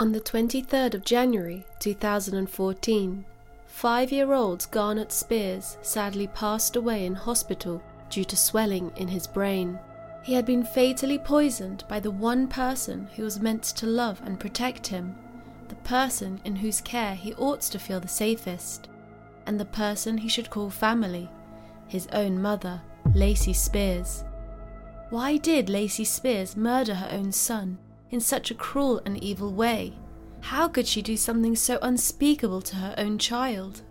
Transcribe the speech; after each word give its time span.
On 0.00 0.12
the 0.12 0.20
23rd 0.20 0.94
of 0.94 1.04
January 1.04 1.66
2014, 1.78 3.24
five 3.66 4.10
year 4.10 4.32
old 4.32 4.66
Garnett 4.70 5.12
Spears 5.12 5.76
sadly 5.82 6.26
passed 6.28 6.74
away 6.74 7.04
in 7.04 7.14
hospital 7.14 7.82
due 8.08 8.24
to 8.24 8.34
swelling 8.34 8.90
in 8.96 9.08
his 9.08 9.26
brain. 9.26 9.78
He 10.22 10.32
had 10.32 10.46
been 10.46 10.64
fatally 10.64 11.18
poisoned 11.18 11.84
by 11.86 12.00
the 12.00 12.10
one 12.10 12.48
person 12.48 13.08
who 13.14 13.24
was 13.24 13.40
meant 13.40 13.62
to 13.62 13.86
love 13.86 14.22
and 14.24 14.40
protect 14.40 14.86
him, 14.86 15.14
the 15.68 15.74
person 15.74 16.40
in 16.46 16.56
whose 16.56 16.80
care 16.80 17.14
he 17.14 17.34
ought 17.34 17.60
to 17.60 17.78
feel 17.78 18.00
the 18.00 18.08
safest, 18.08 18.88
and 19.44 19.60
the 19.60 19.66
person 19.66 20.16
he 20.16 20.30
should 20.30 20.48
call 20.48 20.70
family, 20.70 21.28
his 21.88 22.08
own 22.14 22.40
mother, 22.40 22.80
Lacey 23.14 23.52
Spears. 23.52 24.24
Why 25.10 25.36
did 25.36 25.68
Lacey 25.68 26.04
Spears 26.04 26.56
murder 26.56 26.94
her 26.94 27.10
own 27.12 27.32
son 27.32 27.76
in 28.10 28.20
such 28.20 28.50
a 28.50 28.54
cruel 28.54 29.00
and 29.04 29.22
evil 29.22 29.52
way? 29.52 29.94
How 30.40 30.68
could 30.68 30.86
she 30.86 31.02
do 31.02 31.16
something 31.16 31.54
so 31.54 31.78
unspeakable 31.82 32.62
to 32.62 32.76
her 32.76 32.94
own 32.98 33.18
child? 33.18 33.82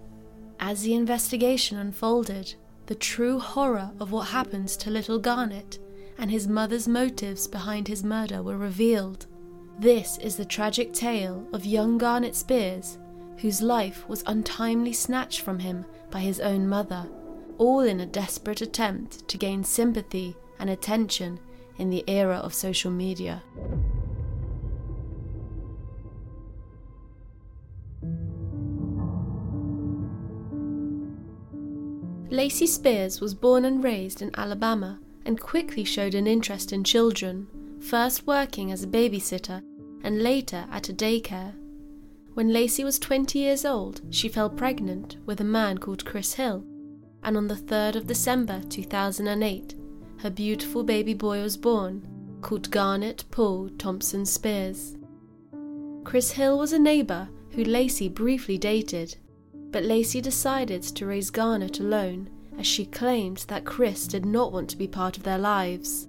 As 0.60 0.82
the 0.82 0.94
investigation 0.94 1.78
unfolded, 1.78 2.56
the 2.88 2.96
true 2.96 3.40
horror 3.40 3.92
of 4.00 4.12
what 4.12 4.30
happened 4.30 4.68
to 4.70 4.90
little 4.90 5.20
Garnett 5.20 5.80
and 6.18 6.30
his 6.30 6.48
mother's 6.48 6.88
motives 6.88 7.48
behind 7.48 7.88
his 7.88 8.04
murder 8.04 8.44
were 8.44 8.58
revealed. 8.58 9.28
This 9.80 10.18
is 10.18 10.36
the 10.36 10.44
tragic 10.44 10.92
tale 10.92 11.48
of 11.54 11.66
young 11.66 11.98
Garnett 11.98 12.36
Spears, 12.36 12.98
whose 13.38 13.62
life 13.62 14.08
was 14.10 14.24
untimely 14.28 14.92
snatched 14.92 15.40
from 15.42 15.60
him 15.60 15.86
by 16.12 16.20
his 16.20 16.42
own 16.42 16.68
mother, 16.68 17.08
all 17.58 17.82
in 17.82 18.02
a 18.02 18.06
desperate 18.06 18.62
attempt 18.62 19.28
to 19.30 19.38
gain 19.38 19.64
sympathy 19.64 20.36
and 20.60 20.70
attention 20.70 21.40
in 21.78 21.90
the 21.90 22.04
era 22.08 22.36
of 22.36 22.54
social 22.54 22.92
media. 22.92 23.42
Lacey 32.40 32.68
Spears 32.68 33.20
was 33.20 33.34
born 33.34 33.66
and 33.66 33.84
raised 33.84 34.22
in 34.22 34.32
Alabama 34.38 34.98
and 35.26 35.42
quickly 35.42 35.84
showed 35.84 36.16
an 36.16 36.26
interest 36.26 36.72
in 36.72 36.86
children, 36.86 37.46
first 37.82 38.26
working 38.26 38.72
as 38.72 38.82
a 38.82 38.88
babysitter 38.88 39.62
and 40.06 40.24
later 40.24 40.66
at 40.72 40.88
a 40.88 40.94
daycare. 40.94 41.54
When 42.36 42.54
Lacey 42.54 42.86
was 42.86 42.98
20 42.98 43.38
years 43.38 43.66
old, 43.66 44.00
she 44.10 44.30
fell 44.30 44.50
pregnant 44.50 45.18
with 45.26 45.42
a 45.42 45.44
man 45.44 45.80
called 45.80 46.06
Chris 46.06 46.34
Hill, 46.34 46.64
and 47.24 47.36
on 47.36 47.50
the 47.50 47.56
3rd 47.56 47.98
of 47.98 48.08
December 48.08 48.62
2008, 48.70 49.76
her 50.20 50.30
beautiful 50.30 50.86
baby 50.86 51.14
boy 51.14 51.42
was 51.42 51.58
born, 51.58 52.08
called 52.40 52.72
Garnett 52.72 53.26
Paul 53.32 53.68
Thompson 53.78 54.26
Spears. 54.26 54.96
Chris 56.06 56.32
Hill 56.32 56.58
was 56.58 56.72
a 56.72 56.80
neighbor 56.80 57.28
who 57.50 57.66
Lacey 57.66 58.08
briefly 58.08 58.58
dated 58.58 59.18
but 59.72 59.84
Lacey 59.84 60.22
decided 60.22 60.84
to 60.84 61.06
raise 61.06 61.30
Garnett 61.30 61.80
alone 61.80 62.30
as 62.58 62.68
she 62.68 62.86
claimed 62.86 63.46
that 63.48 63.66
Chris 63.66 64.08
did 64.08 64.26
not 64.26 64.52
want 64.52 64.70
to 64.70 64.78
be 64.78 64.88
part 64.88 65.18
of 65.18 65.24
their 65.24 65.38
lives. 65.38 66.08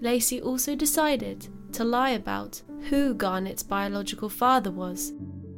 Lacey 0.00 0.40
also 0.40 0.74
decided 0.74 1.48
to 1.72 1.84
lie 1.84 2.10
about 2.10 2.62
who 2.88 3.14
Garnett's 3.14 3.62
biological 3.62 4.28
father 4.28 4.70
was, 4.70 5.12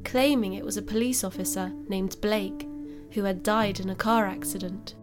claiming 0.05 0.55
it 0.55 0.65
was 0.65 0.77
a 0.77 0.83
police 0.83 1.25
officer 1.25 1.73
named 1.89 2.21
Blake 2.21 2.67
who 3.13 3.25
had 3.25 3.43
died 3.43 3.81
in 3.81 3.91
a 3.91 3.95
car 3.95 4.27
accident. 4.27 4.95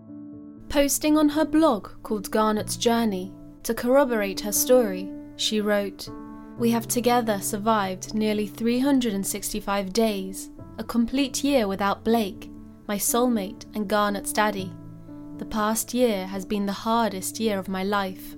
Posting 0.69 1.17
on 1.17 1.29
her 1.29 1.45
blog 1.45 1.89
called 2.03 2.31
Garnett's 2.31 2.77
Journey 2.77 3.33
to 3.63 3.73
corroborate 3.73 4.39
her 4.41 4.51
story, 4.51 5.11
she 5.35 5.61
wrote, 5.61 6.09
We 6.57 6.71
have 6.71 6.87
together 6.87 7.39
survived 7.41 8.13
nearly 8.13 8.47
365 8.47 9.93
days 9.93 10.49
a 10.77 10.83
complete 10.83 11.43
year 11.43 11.67
without 11.67 12.03
Blake, 12.03 12.49
my 12.87 12.97
soulmate 12.97 13.65
and 13.75 13.87
Garnett's 13.87 14.33
daddy. 14.33 14.71
The 15.37 15.45
past 15.45 15.93
year 15.93 16.27
has 16.27 16.45
been 16.45 16.65
the 16.65 16.71
hardest 16.71 17.39
year 17.39 17.59
of 17.59 17.67
my 17.67 17.83
life. 17.83 18.35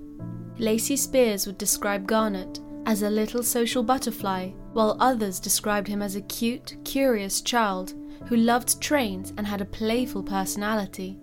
Lacey 0.58 0.96
Spears 0.96 1.46
would 1.46 1.58
describe 1.58 2.06
Garnett 2.06 2.60
as 2.86 3.02
a 3.02 3.10
little 3.10 3.42
social 3.42 3.82
butterfly, 3.82 4.50
while 4.72 4.96
others 5.00 5.40
described 5.40 5.88
him 5.88 6.02
as 6.02 6.16
a 6.16 6.20
cute, 6.22 6.76
curious 6.84 7.40
child 7.40 7.94
who 8.26 8.36
loved 8.36 8.80
trains 8.80 9.32
and 9.36 9.46
had 9.46 9.60
a 9.60 9.66
playful 9.66 10.22
personality. 10.22 11.18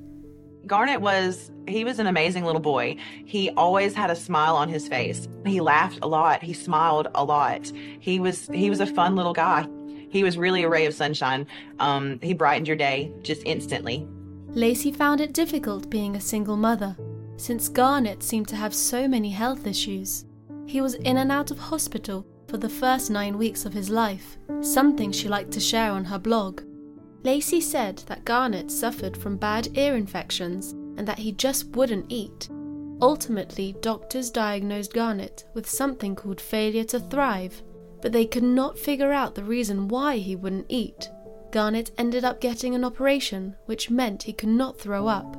Garnett 0.66 1.02
was 1.02 1.52
he 1.68 1.84
was 1.84 2.00
an 2.00 2.08
amazing 2.08 2.46
little 2.46 2.62
boy. 2.62 2.96
He 3.26 3.50
always 3.52 3.94
had 3.94 4.10
a 4.10 4.16
smile 4.16 4.56
on 4.56 4.70
his 4.70 4.88
face. 4.88 5.28
He 5.46 5.60
laughed 5.60 6.00
a 6.02 6.08
lot. 6.08 6.42
He 6.42 6.54
smiled 6.54 7.08
a 7.16 7.24
lot. 7.24 7.72
He 8.00 8.20
was 8.20 8.48
he 8.54 8.70
was 8.70 8.80
a 8.80 8.86
fun 8.86 9.16
little 9.16 9.34
guy. 9.34 9.68
He 10.14 10.24
was 10.24 10.38
really 10.38 10.62
a 10.62 10.70
ray 10.70 10.86
of 10.86 10.94
sunshine. 10.94 11.48
Um, 11.80 12.20
he 12.22 12.36
brightened 12.36 12.68
your 12.68 12.78
day 12.78 13.12
just 13.24 13.42
instantly. 13.46 14.08
Lacey 14.50 14.92
found 14.92 15.20
it 15.20 15.34
difficult 15.34 15.90
being 15.90 16.16
a 16.16 16.22
single 16.22 16.56
mother, 16.56 16.96
since 17.38 17.68
Garnett 17.68 18.22
seemed 18.22 18.48
to 18.50 18.56
have 18.56 18.76
so 18.76 19.08
many 19.08 19.32
health 19.32 19.66
issues. 19.66 20.26
He 20.68 20.82
was 20.82 20.94
in 20.94 21.18
and 21.18 21.32
out 21.32 21.50
of 21.50 21.58
hospital 21.58 22.28
for 22.48 22.58
the 22.58 22.70
first 22.70 23.10
nine 23.10 23.40
weeks 23.40 23.66
of 23.66 23.74
his 23.74 23.90
life, 23.90 24.38
something 24.62 25.12
she 25.12 25.28
liked 25.28 25.50
to 25.54 25.60
share 25.60 25.92
on 25.92 26.06
her 26.06 26.20
blog. 26.20 26.62
Lacey 27.24 27.60
said 27.60 27.98
that 28.06 28.24
Garnett 28.24 28.70
suffered 28.70 29.18
from 29.18 29.38
bad 29.38 29.76
ear 29.76 29.96
infections 29.96 30.74
and 30.96 31.08
that 31.08 31.18
he 31.18 31.32
just 31.32 31.66
wouldn't 31.70 32.06
eat. 32.10 32.50
Ultimately, 33.02 33.76
doctors 33.82 34.30
diagnosed 34.30 34.94
Garnett 34.94 35.46
with 35.56 35.68
something 35.68 36.16
called 36.16 36.40
failure 36.40 36.84
to 36.84 37.00
thrive, 37.00 37.64
but 38.04 38.12
they 38.12 38.26
could 38.26 38.44
not 38.44 38.78
figure 38.78 39.14
out 39.14 39.34
the 39.34 39.44
reason 39.44 39.88
why 39.88 40.18
he 40.18 40.36
wouldn't 40.36 40.66
eat. 40.68 41.10
Garnett 41.52 41.90
ended 41.98 42.26
up 42.26 42.42
getting 42.42 42.76
an 42.76 42.84
operation, 42.84 43.56
which 43.66 43.90
meant 43.90 44.24
he 44.24 44.34
could 44.34 44.50
not 44.50 44.78
throw 44.78 45.08
up. 45.08 45.38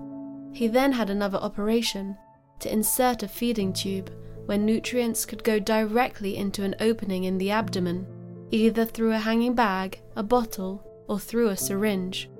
He 0.50 0.66
then 0.66 0.92
had 0.92 1.10
another 1.10 1.36
operation 1.36 2.16
to 2.60 2.72
insert 2.72 3.22
a 3.22 3.28
feeding 3.28 3.74
tube 3.74 4.10
where 4.46 4.56
nutrients 4.56 5.26
could 5.26 5.44
go 5.44 5.58
directly 5.58 6.38
into 6.38 6.64
an 6.64 6.74
opening 6.80 7.24
in 7.24 7.36
the 7.36 7.50
abdomen, 7.50 8.06
either 8.50 8.86
through 8.86 9.12
a 9.12 9.18
hanging 9.18 9.54
bag, 9.54 10.00
a 10.16 10.22
bottle, 10.22 10.82
or 11.06 11.18
through 11.18 11.48
a 11.48 11.56
syringe. 11.58 12.30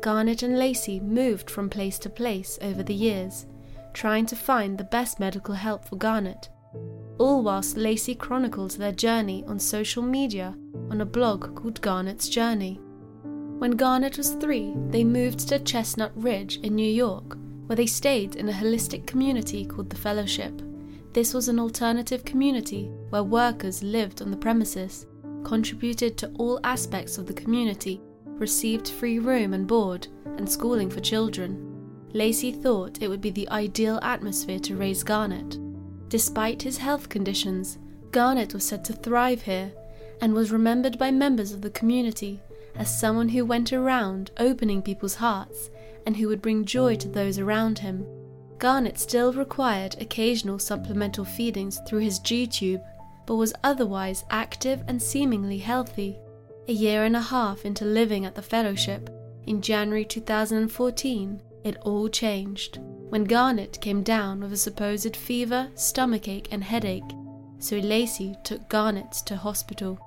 Garnett 0.00 0.42
and 0.42 0.58
Lacey 0.58 0.98
moved 0.98 1.48
from 1.48 1.70
place 1.70 2.00
to 2.00 2.10
place 2.10 2.58
over 2.62 2.82
the 2.82 2.94
years, 2.94 3.46
trying 3.92 4.26
to 4.26 4.34
find 4.34 4.76
the 4.76 4.84
best 4.84 5.20
medical 5.20 5.54
help 5.54 5.84
for 5.84 5.94
Garnett 5.94 6.48
all 7.18 7.42
whilst 7.42 7.76
Lacey 7.76 8.14
chronicled 8.14 8.72
their 8.72 8.92
journey 8.92 9.44
on 9.46 9.58
social 9.58 10.02
media 10.02 10.56
on 10.90 11.00
a 11.00 11.06
blog 11.06 11.54
called 11.54 11.80
Garnett's 11.80 12.28
Journey. 12.28 12.80
When 13.58 13.72
Garnett 13.72 14.16
was 14.16 14.34
three, 14.34 14.74
they 14.88 15.02
moved 15.02 15.48
to 15.48 15.58
Chestnut 15.58 16.12
Ridge 16.14 16.58
in 16.58 16.76
New 16.76 16.88
York, 16.88 17.36
where 17.66 17.76
they 17.76 17.86
stayed 17.86 18.36
in 18.36 18.48
a 18.48 18.52
holistic 18.52 19.06
community 19.06 19.66
called 19.66 19.90
the 19.90 19.96
Fellowship. 19.96 20.62
This 21.12 21.34
was 21.34 21.48
an 21.48 21.58
alternative 21.58 22.24
community 22.24 22.90
where 23.10 23.24
workers 23.24 23.82
lived 23.82 24.22
on 24.22 24.30
the 24.30 24.36
premises, 24.36 25.06
contributed 25.42 26.16
to 26.18 26.30
all 26.38 26.60
aspects 26.62 27.18
of 27.18 27.26
the 27.26 27.32
community, 27.32 28.00
received 28.24 28.88
free 28.88 29.18
room 29.18 29.54
and 29.54 29.66
board, 29.66 30.06
and 30.24 30.48
schooling 30.48 30.88
for 30.88 31.00
children. 31.00 31.64
Lacey 32.12 32.52
thought 32.52 33.02
it 33.02 33.08
would 33.08 33.20
be 33.20 33.30
the 33.30 33.48
ideal 33.50 33.98
atmosphere 34.02 34.60
to 34.60 34.76
raise 34.76 35.02
Garnett. 35.02 35.58
Despite 36.08 36.62
his 36.62 36.78
health 36.78 37.08
conditions, 37.08 37.78
Garnett 38.12 38.54
was 38.54 38.64
said 38.64 38.84
to 38.86 38.94
thrive 38.94 39.42
here 39.42 39.72
and 40.20 40.32
was 40.32 40.50
remembered 40.50 40.98
by 40.98 41.10
members 41.10 41.52
of 41.52 41.60
the 41.60 41.70
community 41.70 42.40
as 42.74 42.98
someone 42.98 43.28
who 43.28 43.44
went 43.44 43.72
around 43.72 44.30
opening 44.38 44.80
people's 44.80 45.16
hearts 45.16 45.70
and 46.06 46.16
who 46.16 46.28
would 46.28 46.40
bring 46.40 46.64
joy 46.64 46.96
to 46.96 47.08
those 47.08 47.38
around 47.38 47.80
him. 47.80 48.06
Garnett 48.58 48.98
still 48.98 49.32
required 49.32 49.96
occasional 50.00 50.58
supplemental 50.58 51.24
feedings 51.24 51.78
through 51.86 52.00
his 52.00 52.18
G 52.18 52.46
tube, 52.46 52.80
but 53.26 53.36
was 53.36 53.52
otherwise 53.62 54.24
active 54.30 54.82
and 54.88 55.02
seemingly 55.02 55.58
healthy. 55.58 56.18
A 56.68 56.72
year 56.72 57.04
and 57.04 57.16
a 57.16 57.20
half 57.20 57.64
into 57.64 57.84
living 57.84 58.24
at 58.24 58.34
the 58.34 58.42
fellowship, 58.42 59.10
in 59.46 59.60
January 59.60 60.04
2014, 60.04 61.42
it 61.64 61.76
all 61.82 62.08
changed 62.08 62.78
when 63.08 63.24
Garnett 63.24 63.80
came 63.80 64.02
down 64.02 64.40
with 64.40 64.52
a 64.52 64.56
supposed 64.56 65.16
fever, 65.16 65.70
stomachache, 65.74 66.48
and 66.52 66.62
headache, 66.62 67.10
so 67.58 67.76
Lacey 67.76 68.36
took 68.44 68.68
Garnett 68.68 69.12
to 69.26 69.36
hospital. 69.36 69.98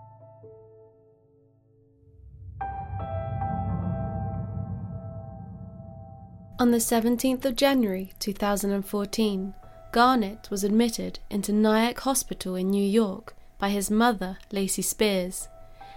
On 6.60 6.70
the 6.70 6.78
17th 6.78 7.44
of 7.46 7.56
January 7.56 8.14
2014, 8.20 9.56
Garnett 9.92 10.48
was 10.52 10.64
admitted 10.64 11.18
into 11.30 11.52
Nyack 11.52 12.00
Hospital 12.02 12.56
in 12.56 12.70
New 12.70 12.86
York 12.86 13.36
by 13.58 13.70
his 13.70 13.90
mother, 13.90 14.38
Lacey 14.52 14.84
Spears, 14.84 15.48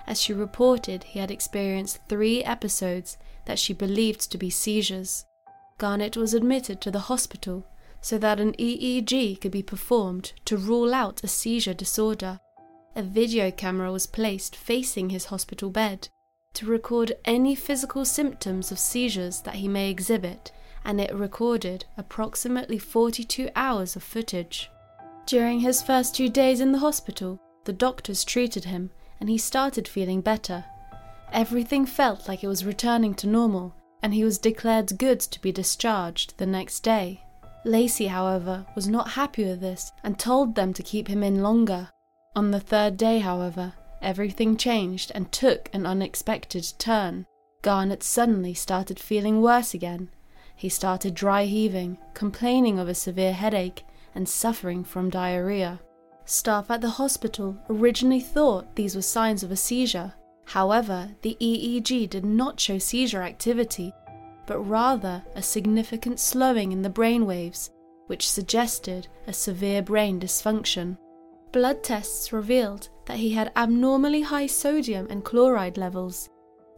as 0.07 0.21
she 0.21 0.33
reported 0.33 1.05
he 1.05 1.19
had 1.19 1.31
experienced 1.31 1.99
three 2.09 2.43
episodes 2.43 3.19
that 3.45 3.59
she 3.59 3.75
believed 3.75 4.31
to 4.33 4.39
be 4.39 4.49
seizures. 4.49 5.27
Garnett 5.79 6.17
was 6.17 6.35
admitted 6.35 6.81
to 6.81 6.91
the 6.91 7.01
hospital 7.11 7.67
so 8.01 8.19
that 8.19 8.39
an 8.39 8.53
EEG 8.53 9.41
could 9.41 9.51
be 9.51 9.63
performed 9.63 10.33
to 10.45 10.57
rule 10.57 10.95
out 10.95 11.25
a 11.25 11.29
seizure 11.29 11.75
disorder. 11.75 12.39
a 12.97 13.03
video 13.03 13.51
camera 13.51 13.91
was 13.91 14.07
placed 14.07 14.55
facing 14.55 15.11
his 15.11 15.25
hospital 15.27 15.69
bed 15.69 16.09
to 16.53 16.67
record 16.67 17.13
any 17.25 17.55
physical 17.55 18.05
symptoms 18.05 18.71
of 18.71 18.79
seizures 18.79 19.41
that 19.41 19.57
he 19.57 19.67
may 19.67 19.91
exhibit, 19.91 20.53
and 20.85 21.01
it 21.01 21.13
recorded 21.13 21.85
approximately 21.97 22.79
42 22.79 23.49
hours 23.57 23.97
of 23.97 24.03
footage. 24.05 24.71
During 25.27 25.61
his 25.61 25.83
first 25.83 26.15
two 26.15 26.29
days 26.29 26.61
in 26.61 26.71
the 26.71 26.79
hospital, 26.79 27.41
the 27.65 27.73
doctors 27.73 28.25
treated 28.25 28.65
him 28.67 28.91
and 29.19 29.29
he 29.29 29.39
started 29.39 29.89
feeling 29.89 30.21
better. 30.21 30.65
Everything 31.33 31.87
felt 31.87 32.29
like 32.29 32.45
it 32.45 32.49
was 32.49 32.65
returning 32.65 33.15
to 33.15 33.27
normal, 33.27 33.75
and 34.05 34.13
he 34.13 34.23
was 34.23 34.37
declared 34.37 34.99
good 34.99 35.19
to 35.19 35.41
be 35.41 35.51
discharged 35.51 36.37
the 36.37 36.45
next 36.45 36.81
day. 36.81 37.23
Lacey, 37.65 38.09
however, 38.09 38.67
was 38.75 38.87
not 38.87 39.13
happy 39.13 39.47
with 39.47 39.63
this 39.63 39.93
and 40.03 40.19
told 40.19 40.55
them 40.55 40.75
to 40.75 40.83
keep 40.83 41.09
him 41.09 41.23
in 41.23 41.43
longer. 41.43 41.89
On 42.37 42.51
the 42.51 42.61
third 42.61 42.99
day, 42.99 43.21
however, 43.21 43.73
everything 44.03 44.59
changed 44.59 45.11
and 45.15 45.33
took 45.33 45.71
an 45.73 45.87
unexpected 45.87 46.71
turn. 46.77 47.25
Garnett 47.63 48.03
suddenly 48.03 48.53
started 48.53 49.01
feeling 49.01 49.41
worse 49.41 49.73
again. 49.73 50.11
He 50.55 50.69
started 50.69 51.15
dry 51.15 51.47
heaving, 51.47 51.97
complaining 52.13 52.79
of 52.79 52.89
a 52.89 52.95
severe 52.95 53.33
headache, 53.33 53.85
and 54.15 54.29
suffering 54.29 54.85
from 54.85 55.09
diarrhea. 55.09 55.81
Staff 56.27 56.71
at 56.71 56.83
the 56.83 56.91
hospital 57.01 57.57
originally 57.71 58.21
thought 58.21 58.77
these 58.77 58.95
were 58.95 59.01
signs 59.01 59.43
of 59.43 59.51
a 59.51 59.57
seizure. 59.57 60.13
However, 60.47 61.11
the 61.23 61.37
EEG 61.41 62.09
did 62.11 62.25
not 62.25 62.61
show 62.61 62.79
seizure 62.79 63.23
activity, 63.23 63.93
but 64.47 64.61
rather 64.61 65.25
a 65.35 65.43
significant 65.43 66.21
slowing 66.21 66.73
in 66.73 66.83
the 66.83 66.91
brain 66.91 67.27
waves, 67.27 67.71
which 68.07 68.31
suggested 68.31 69.09
a 69.27 69.33
severe 69.33 69.83
brain 69.83 70.21
dysfunction. 70.21 70.99
Blood 71.53 71.83
tests 71.83 72.33
revealed 72.33 72.89
that 73.07 73.19
he 73.19 73.31
had 73.31 73.53
abnormally 73.57 74.23
high 74.23 74.47
sodium 74.47 75.07
and 75.09 75.25
chloride 75.25 75.79
levels. 75.79 76.29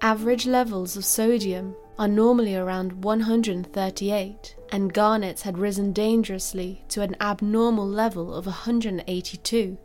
Average 0.00 0.46
levels 0.46 0.96
of 0.96 1.04
sodium 1.04 1.74
are 1.98 2.08
normally 2.08 2.54
around 2.54 3.04
138, 3.04 4.56
and 4.70 4.92
Garnett's 4.92 5.42
had 5.42 5.58
risen 5.58 5.92
dangerously 5.92 6.84
to 6.88 7.00
an 7.00 7.16
abnormal 7.20 7.88
level 7.88 8.34
of 8.34 8.46
182. 8.46 9.78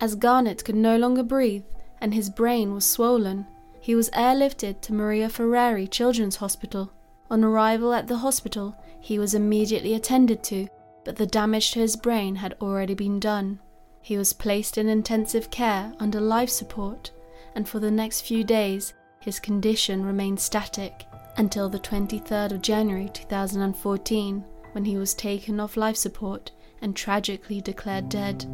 As 0.00 0.14
Garnett 0.14 0.64
could 0.64 0.76
no 0.76 0.96
longer 0.96 1.22
breathe 1.22 1.64
and 2.00 2.14
his 2.14 2.30
brain 2.30 2.74
was 2.74 2.84
swollen, 2.84 3.46
he 3.80 3.94
was 3.94 4.10
airlifted 4.10 4.80
to 4.82 4.92
Maria 4.92 5.28
Fareri 5.28 5.90
Children's 5.90 6.36
Hospital. 6.36 6.92
On 7.30 7.44
arrival 7.44 7.92
at 7.92 8.06
the 8.06 8.18
hospital, 8.18 8.76
he 9.00 9.18
was 9.18 9.34
immediately 9.34 9.94
attended 9.94 10.42
to, 10.44 10.68
but 11.04 11.16
the 11.16 11.26
damage 11.26 11.72
to 11.72 11.80
his 11.80 11.96
brain 11.96 12.36
had 12.36 12.54
already 12.60 12.94
been 12.94 13.20
done. 13.20 13.60
He 14.00 14.16
was 14.16 14.32
placed 14.32 14.78
in 14.78 14.88
intensive 14.88 15.50
care 15.50 15.92
under 15.98 16.20
life 16.20 16.50
support, 16.50 17.10
and 17.54 17.68
for 17.68 17.78
the 17.78 17.90
next 17.90 18.22
few 18.22 18.44
days, 18.44 18.94
his 19.20 19.40
condition 19.40 20.04
remained 20.04 20.40
static 20.40 21.06
until 21.36 21.68
the 21.68 21.78
23rd 21.78 22.52
of 22.52 22.62
January 22.62 23.10
2014, 23.12 24.44
when 24.72 24.84
he 24.84 24.96
was 24.96 25.14
taken 25.14 25.60
off 25.60 25.76
life 25.76 25.96
support 25.96 26.50
and 26.82 26.94
tragically 26.94 27.60
declared 27.60 28.08
dead. 28.08 28.44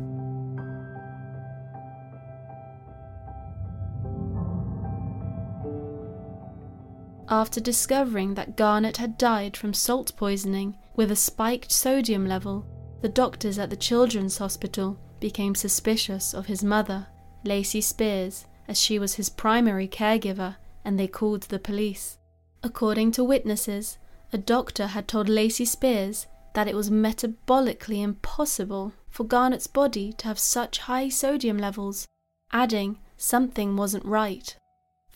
After 7.35 7.59
discovering 7.59 8.35
that 8.35 8.57
Garnett 8.57 8.99
had 8.99 9.19
died 9.19 9.57
from 9.57 9.75
salt 9.75 10.13
poisoning 10.17 10.77
with 10.95 11.11
a 11.11 11.17
spiked 11.17 11.73
sodium 11.73 12.29
level, 12.29 12.65
the 13.03 13.09
doctors 13.09 13.59
at 13.59 13.71
the 13.71 13.77
Children's 13.77 14.39
Hospital 14.39 15.01
became 15.19 15.57
suspicious 15.57 16.33
of 16.33 16.47
his 16.47 16.63
mother, 16.63 17.09
Lacey 17.43 17.81
Spears, 17.81 18.47
as 18.69 18.81
she 18.81 19.01
was 19.01 19.15
his 19.15 19.31
primary 19.31 19.89
caregiver, 19.89 20.55
and 20.85 20.97
they 20.97 21.09
called 21.09 21.43
the 21.43 21.59
police. 21.59 22.19
According 22.63 23.11
to 23.13 23.25
witnesses, 23.25 23.99
a 24.33 24.39
doctor 24.39 24.87
had 24.87 25.09
told 25.09 25.29
Lacey 25.29 25.65
Spears 25.65 26.29
that 26.53 26.69
it 26.69 26.77
was 26.77 26.89
metabolically 26.89 28.01
impossible 28.01 28.93
for 29.11 29.25
Garnett's 29.25 29.67
body 29.67 30.13
to 30.19 30.29
have 30.29 30.39
such 30.39 30.79
high 30.79 31.09
sodium 31.09 31.59
levels, 31.59 32.07
adding 32.53 33.01
something 33.17 33.77
wasn't 33.77 34.05
right. 34.05 34.57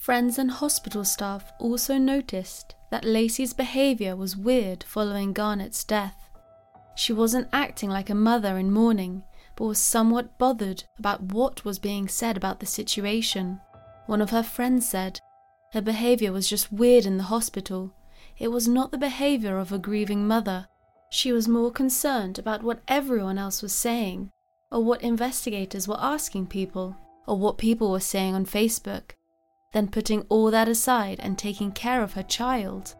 Friends 0.08 0.38
and 0.38 0.50
hospital 0.50 1.04
staff 1.04 1.52
also 1.58 1.98
noticed 1.98 2.74
that 2.90 3.04
Lacey's 3.04 3.52
behavior 3.52 4.16
was 4.16 4.38
weird 4.38 4.82
following 4.84 5.34
Garnett's 5.34 5.84
death. 5.84 6.30
She 6.96 7.12
wasn't 7.12 7.50
acting 7.52 7.90
like 7.90 8.08
a 8.08 8.14
mother 8.14 8.56
in 8.56 8.70
mourning, 8.70 9.22
but 9.54 9.66
was 9.66 9.78
somewhat 9.78 10.38
bothered 10.38 10.84
about 10.98 11.24
what 11.24 11.62
was 11.62 11.78
being 11.78 12.08
said 12.08 12.38
about 12.38 12.58
the 12.58 12.64
situation. 12.64 13.60
One 14.06 14.22
of 14.22 14.30
her 14.30 14.42
friends 14.42 14.88
said 14.88 15.20
her 15.74 15.82
behavior 15.82 16.32
was 16.32 16.48
just 16.48 16.72
weird 16.72 17.04
in 17.04 17.18
the 17.18 17.24
hospital. 17.24 17.92
It 18.38 18.48
was 18.48 18.66
not 18.66 18.92
the 18.92 18.96
behavior 18.96 19.58
of 19.58 19.72
a 19.72 19.78
grieving 19.78 20.26
mother. 20.26 20.68
She 21.10 21.32
was 21.32 21.46
more 21.46 21.70
concerned 21.70 22.38
about 22.38 22.62
what 22.62 22.80
everyone 22.88 23.36
else 23.36 23.60
was 23.60 23.74
saying, 23.74 24.30
or 24.72 24.82
what 24.82 25.02
investigators 25.02 25.86
were 25.86 26.00
asking 26.00 26.46
people, 26.46 26.96
or 27.26 27.36
what 27.36 27.58
people 27.58 27.92
were 27.92 28.00
saying 28.00 28.34
on 28.34 28.46
Facebook, 28.46 29.10
than 29.72 29.88
putting 29.88 30.22
all 30.28 30.50
that 30.50 30.68
aside 30.68 31.20
and 31.20 31.38
taking 31.38 31.72
care 31.72 32.02
of 32.02 32.12
her 32.14 32.22
child. 32.22 32.94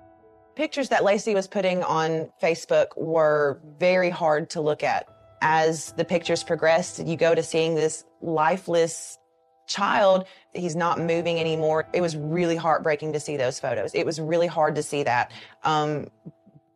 Pictures 0.55 0.89
that 0.89 1.05
Lacey 1.05 1.35
was 1.35 1.47
putting 1.47 1.83
on 1.83 2.31
Facebook 2.43 2.89
were 2.97 3.61
very 3.79 4.11
hard 4.11 4.51
to 4.51 4.61
look 4.61 4.83
at. 4.83 5.07
As 5.41 5.93
the 5.93 6.05
pictures 6.05 6.43
progressed, 6.43 7.07
you 7.07 7.17
go 7.17 7.35
to 7.35 7.43
seeing 7.43 7.75
this 7.75 8.05
lifeless 8.21 9.19
child, 9.69 10.25
he's 10.55 10.75
not 10.75 10.99
moving 10.99 11.39
anymore. 11.39 11.87
It 11.93 12.01
was 12.01 12.17
really 12.17 12.57
heartbreaking 12.57 13.13
to 13.13 13.21
see 13.21 13.37
those 13.37 13.61
photos. 13.61 13.95
It 13.95 14.05
was 14.05 14.19
really 14.21 14.47
hard 14.47 14.75
to 14.75 14.83
see 14.83 15.05
that 15.05 15.31
um, 15.63 16.09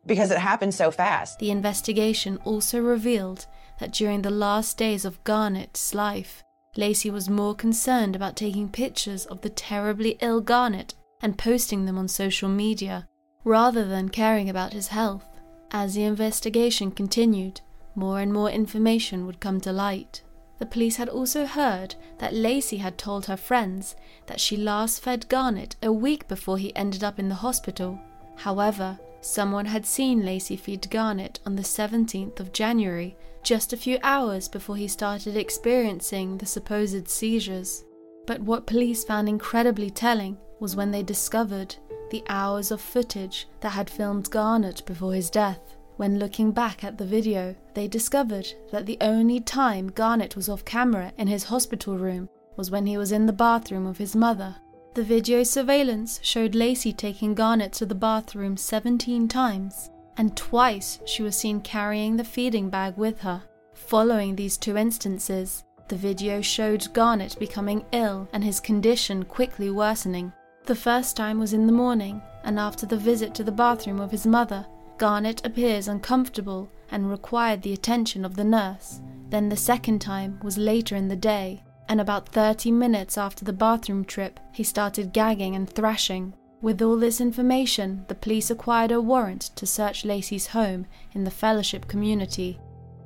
because 0.05 0.31
it 0.31 0.37
happened 0.37 0.73
so 0.73 0.91
fast. 0.91 1.39
The 1.39 1.51
investigation 1.51 2.37
also 2.45 2.79
revealed 2.79 3.47
that 3.79 3.91
during 3.91 4.21
the 4.21 4.29
last 4.29 4.77
days 4.77 5.03
of 5.03 5.23
Garnett's 5.23 5.93
life, 5.93 6.42
Lacey 6.75 7.11
was 7.11 7.29
more 7.29 7.53
concerned 7.53 8.15
about 8.15 8.35
taking 8.35 8.69
pictures 8.69 9.25
of 9.25 9.41
the 9.41 9.49
terribly 9.49 10.17
ill 10.21 10.41
Garnett 10.41 10.95
and 11.21 11.37
posting 11.37 11.85
them 11.85 11.97
on 11.97 12.07
social 12.07 12.49
media 12.49 13.07
rather 13.43 13.85
than 13.85 14.09
caring 14.09 14.49
about 14.49 14.73
his 14.73 14.87
health. 14.87 15.25
As 15.71 15.95
the 15.95 16.03
investigation 16.03 16.91
continued, 16.91 17.61
more 17.95 18.19
and 18.19 18.33
more 18.33 18.49
information 18.49 19.25
would 19.25 19.39
come 19.39 19.59
to 19.61 19.71
light. 19.71 20.21
The 20.59 20.65
police 20.65 20.95
had 20.95 21.09
also 21.09 21.45
heard 21.45 21.95
that 22.19 22.33
Lacey 22.33 22.77
had 22.77 22.97
told 22.97 23.25
her 23.25 23.37
friends 23.37 23.95
that 24.27 24.39
she 24.39 24.55
last 24.55 25.01
fed 25.01 25.27
Garnett 25.27 25.75
a 25.83 25.91
week 25.91 26.27
before 26.27 26.57
he 26.57 26.75
ended 26.75 27.03
up 27.03 27.19
in 27.19 27.29
the 27.29 27.35
hospital. 27.35 27.99
However, 28.37 28.97
someone 29.21 29.65
had 29.65 29.85
seen 29.85 30.25
Lacey 30.25 30.55
feed 30.55 30.89
Garnett 30.89 31.39
on 31.45 31.55
the 31.55 31.63
17th 31.63 32.39
of 32.39 32.53
January, 32.53 33.17
just 33.43 33.73
a 33.73 33.77
few 33.77 33.99
hours 34.03 34.47
before 34.47 34.75
he 34.75 34.87
started 34.87 35.35
experiencing 35.35 36.37
the 36.37 36.45
supposed 36.45 37.07
seizures. 37.07 37.83
But 38.25 38.41
what 38.41 38.67
police 38.67 39.03
found 39.03 39.27
incredibly 39.27 39.89
telling 39.89 40.37
was 40.59 40.75
when 40.75 40.91
they 40.91 41.03
discovered 41.03 41.75
the 42.09 42.23
hours 42.29 42.71
of 42.71 42.79
footage 42.79 43.47
that 43.61 43.71
had 43.71 43.89
filmed 43.89 44.29
Garnett 44.29 44.85
before 44.85 45.13
his 45.13 45.29
death. 45.29 45.75
When 45.97 46.19
looking 46.19 46.51
back 46.51 46.83
at 46.83 46.97
the 46.97 47.05
video, 47.05 47.55
they 47.73 47.87
discovered 47.87 48.47
that 48.71 48.85
the 48.85 48.97
only 49.01 49.39
time 49.39 49.89
Garnett 49.89 50.35
was 50.35 50.49
off 50.49 50.65
camera 50.65 51.11
in 51.17 51.27
his 51.27 51.45
hospital 51.45 51.97
room 51.97 52.29
was 52.55 52.71
when 52.71 52.85
he 52.85 52.97
was 52.97 53.11
in 53.11 53.25
the 53.25 53.33
bathroom 53.33 53.85
of 53.85 53.97
his 53.97 54.15
mother. 54.15 54.55
The 54.93 55.03
video 55.03 55.43
surveillance 55.43 56.19
showed 56.21 56.53
Lacey 56.53 56.93
taking 56.93 57.33
Garnett 57.33 57.73
to 57.73 57.85
the 57.85 57.95
bathroom 57.95 58.57
17 58.57 59.27
times, 59.27 59.89
and 60.17 60.35
twice 60.35 60.99
she 61.05 61.23
was 61.23 61.35
seen 61.35 61.61
carrying 61.61 62.17
the 62.17 62.23
feeding 62.23 62.69
bag 62.69 62.95
with 62.97 63.21
her. 63.21 63.41
Following 63.73 64.35
these 64.35 64.57
two 64.57 64.77
instances, 64.77 65.63
the 65.87 65.95
video 65.95 66.41
showed 66.41 66.91
Garnett 66.93 67.37
becoming 67.39 67.85
ill 67.91 68.27
and 68.33 68.43
his 68.43 68.59
condition 68.59 69.23
quickly 69.23 69.69
worsening. 69.69 70.31
The 70.65 70.75
first 70.75 71.17
time 71.17 71.39
was 71.39 71.53
in 71.53 71.67
the 71.67 71.73
morning, 71.73 72.21
and 72.43 72.57
after 72.57 72.85
the 72.85 72.97
visit 72.97 73.35
to 73.35 73.43
the 73.43 73.51
bathroom 73.51 73.99
of 73.99 74.11
his 74.11 74.25
mother, 74.25 74.65
Garnett 74.97 75.45
appears 75.45 75.87
uncomfortable 75.87 76.69
and 76.91 77.09
required 77.09 77.61
the 77.61 77.73
attention 77.73 78.23
of 78.23 78.35
the 78.35 78.43
nurse. 78.43 79.01
Then 79.29 79.49
the 79.49 79.57
second 79.57 79.99
time 79.99 80.39
was 80.43 80.57
later 80.57 80.95
in 80.95 81.07
the 81.07 81.15
day, 81.15 81.63
and 81.89 81.99
about 81.99 82.29
30 82.29 82.71
minutes 82.71 83.17
after 83.17 83.43
the 83.43 83.53
bathroom 83.53 84.05
trip, 84.05 84.39
he 84.53 84.63
started 84.63 85.11
gagging 85.11 85.55
and 85.55 85.69
thrashing. 85.69 86.33
With 86.63 86.81
all 86.81 86.95
this 86.95 87.19
information, 87.19 88.05
the 88.07 88.15
police 88.15 88.49
acquired 88.49 88.93
a 88.93 89.01
warrant 89.01 89.41
to 89.57 89.65
search 89.65 90.05
Lacey's 90.05 90.47
home 90.47 90.85
in 91.11 91.25
the 91.25 91.29
Fellowship 91.29 91.89
community. 91.89 92.57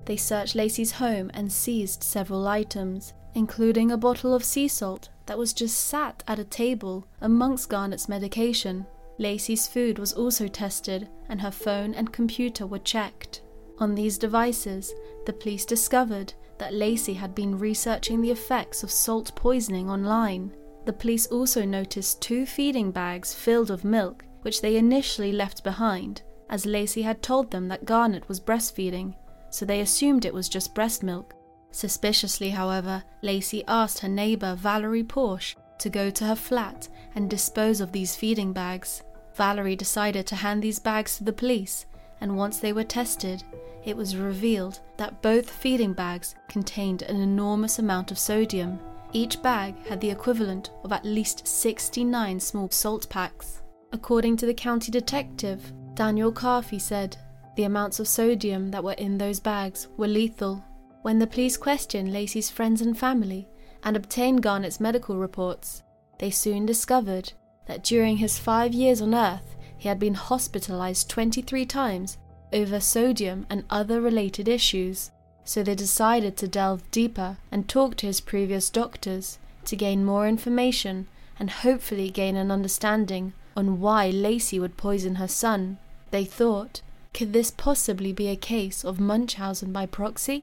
They 0.06 0.16
searched 0.16 0.54
Lacey's 0.54 0.92
home 0.92 1.32
and 1.34 1.52
seized 1.52 2.04
several 2.04 2.48
items, 2.48 3.16
including 3.34 3.90
a 3.90 3.98
bottle 3.98 4.36
of 4.36 4.44
sea 4.44 4.68
salt 4.68 5.10
that 5.26 5.40
was 5.40 5.54
just 5.54 5.88
sat 5.88 6.22
at 6.28 6.38
a 6.38 6.44
table 6.44 7.08
amongst 7.22 7.68
Garnett's 7.68 8.08
medication. 8.08 8.86
Lacey's 9.18 9.68
food 9.68 9.98
was 9.98 10.14
also 10.14 10.48
tested, 10.48 11.10
and 11.28 11.42
her 11.42 11.50
phone 11.50 11.96
and 11.96 12.14
computer 12.14 12.68
were 12.68 12.78
checked. 12.78 13.42
On 13.80 13.96
these 13.96 14.20
devices, 14.20 14.94
the 15.26 15.34
police 15.34 15.66
discovered 15.66 16.32
that 16.60 16.76
Lacey 16.76 17.16
had 17.16 17.34
been 17.34 17.58
researching 17.58 18.22
the 18.22 18.30
effects 18.30 18.84
of 18.84 18.92
salt 18.92 19.36
poisoning 19.36 19.90
online. 19.90 20.56
The 20.88 20.94
police 20.94 21.28
also 21.28 21.66
noticed 21.66 22.22
two 22.22 22.46
feeding 22.46 22.92
bags 22.92 23.34
filled 23.34 23.72
with 23.72 23.84
milk, 23.84 24.24
which 24.44 24.62
they 24.62 24.78
initially 24.78 25.34
left 25.34 25.62
behind, 25.62 26.22
as 26.50 26.66
Lacey 26.66 27.02
had 27.02 27.22
told 27.22 27.52
them 27.52 27.68
that 27.68 27.84
Garnett 27.84 28.30
was 28.30 28.40
breastfeeding, 28.40 29.14
so 29.50 29.66
they 29.66 29.82
assumed 29.82 30.24
it 30.24 30.34
was 30.34 30.48
just 30.48 30.74
breast 30.74 31.04
milk. 31.04 31.34
Suspiciously, 31.72 32.52
however, 32.52 33.04
Lacey 33.22 33.66
asked 33.68 34.00
her 34.00 34.08
neighbor 34.08 34.56
Valerie 34.56 35.04
Porsche 35.04 35.58
to 35.80 35.90
go 35.90 36.10
to 36.10 36.24
her 36.24 36.38
flat 36.38 36.88
and 37.16 37.30
dispose 37.30 37.82
of 37.82 37.92
these 37.92 38.16
feeding 38.16 38.54
bags. 38.54 39.04
Valerie 39.36 39.76
decided 39.76 40.26
to 40.28 40.38
hand 40.38 40.64
these 40.64 40.80
bags 40.80 41.18
to 41.18 41.26
the 41.26 41.34
police, 41.34 41.86
and 42.22 42.38
once 42.38 42.60
they 42.60 42.72
were 42.72 42.86
tested, 42.86 43.44
it 43.84 43.98
was 43.98 44.16
revealed 44.16 44.80
that 44.96 45.22
both 45.22 45.50
feeding 45.50 45.92
bags 45.92 46.36
contained 46.48 47.02
an 47.02 47.20
enormous 47.20 47.78
amount 47.78 48.10
of 48.10 48.18
sodium. 48.18 48.80
Each 49.14 49.42
bag 49.42 49.76
had 49.88 50.02
the 50.02 50.10
equivalent 50.10 50.72
of 50.84 50.92
at 50.92 51.06
least 51.06 51.48
69 51.48 52.40
small 52.40 52.70
salt 52.70 53.10
packs. 53.10 53.62
According 53.92 54.38
to 54.38 54.46
the 54.46 54.54
county 54.54 54.92
detective, 54.92 55.72
Daniel 55.94 56.32
Carfey 56.32 56.80
said, 56.80 57.18
the 57.56 57.64
amounts 57.64 58.00
of 58.00 58.08
sodium 58.08 58.70
that 58.70 58.84
were 58.84 58.94
in 58.94 59.18
those 59.18 59.40
bags 59.40 59.88
were 59.98 60.08
lethal. 60.08 60.64
When 61.02 61.20
the 61.20 61.26
police 61.26 61.58
questioned 61.58 62.14
Lacey's 62.14 62.52
friends 62.52 62.82
and 62.82 62.98
family 62.98 63.48
and 63.84 63.96
obtained 63.96 64.44
Garnett's 64.44 64.80
medical 64.80 65.18
reports, 65.18 65.82
they 66.20 66.30
soon 66.30 66.66
discovered 66.66 67.34
that 67.66 67.84
during 67.84 68.18
his 68.18 68.38
five 68.38 68.74
years 68.74 69.02
on 69.02 69.16
Earth, 69.16 69.56
he 69.78 69.88
had 69.88 70.00
been 70.00 70.14
hospitalized 70.14 71.10
23 71.10 71.66
times 71.66 72.18
over 72.54 72.80
sodium 72.80 73.46
and 73.50 73.64
other 73.70 74.02
related 74.02 74.48
issues. 74.48 75.12
So 75.48 75.64
they 75.64 75.76
decided 75.76 76.36
to 76.38 76.48
delve 76.50 76.84
deeper 76.92 77.38
and 77.54 77.70
talk 77.70 77.96
to 77.98 78.06
his 78.06 78.20
previous 78.20 78.70
doctors 78.70 79.40
to 79.64 79.78
gain 79.78 80.04
more 80.04 80.28
information 80.28 81.08
and 81.40 81.50
hopefully 81.50 82.10
gain 82.10 82.36
an 82.36 82.52
understanding 82.52 83.32
on 83.56 83.80
why 83.80 84.10
Lacey 84.10 84.60
would 84.60 84.76
poison 84.76 85.16
her 85.16 85.28
son. 85.30 85.78
They 86.12 86.26
thought, 86.26 86.82
could 87.14 87.32
this 87.32 87.50
possibly 87.50 88.12
be 88.12 88.28
a 88.28 88.36
case 88.36 88.84
of 88.84 89.00
Munchausen 89.00 89.72
by 89.72 89.86
proxy? 89.86 90.42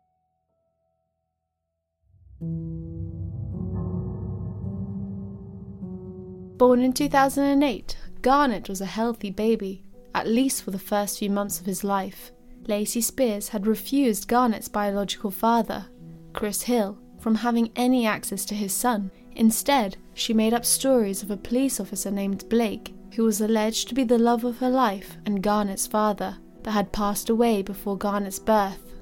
Born 6.56 6.80
in 6.80 6.94
2008, 6.94 7.98
Garnett 8.22 8.70
was 8.70 8.80
a 8.80 8.86
healthy 8.86 9.30
baby, 9.30 9.84
at 10.14 10.26
least 10.26 10.62
for 10.62 10.70
the 10.70 10.78
first 10.78 11.18
few 11.18 11.28
months 11.28 11.60
of 11.60 11.66
his 11.66 11.84
life. 11.84 12.32
Lacey 12.66 13.00
Spears 13.00 13.48
had 13.48 13.66
refused 13.66 14.28
Garnett's 14.28 14.68
biological 14.68 15.30
father, 15.30 15.86
Chris 16.32 16.62
Hill, 16.62 16.98
from 17.18 17.36
having 17.36 17.70
any 17.76 18.06
access 18.06 18.44
to 18.46 18.54
his 18.54 18.72
son. 18.72 19.10
Instead, 19.36 19.96
she 20.14 20.32
made 20.32 20.54
up 20.54 20.64
stories 20.64 21.22
of 21.22 21.30
a 21.30 21.36
police 21.36 21.80
officer 21.80 22.10
named 22.10 22.48
Blake, 22.48 22.94
who 23.14 23.24
was 23.24 23.40
alleged 23.40 23.88
to 23.88 23.94
be 23.94 24.04
the 24.04 24.18
love 24.18 24.44
of 24.44 24.58
her 24.58 24.70
life 24.70 25.16
and 25.26 25.42
Garnett's 25.42 25.86
father, 25.86 26.36
but 26.62 26.72
had 26.72 26.92
passed 26.92 27.28
away 27.28 27.62
before 27.62 27.96
Garnett's 27.96 28.38
birth. 28.38 28.94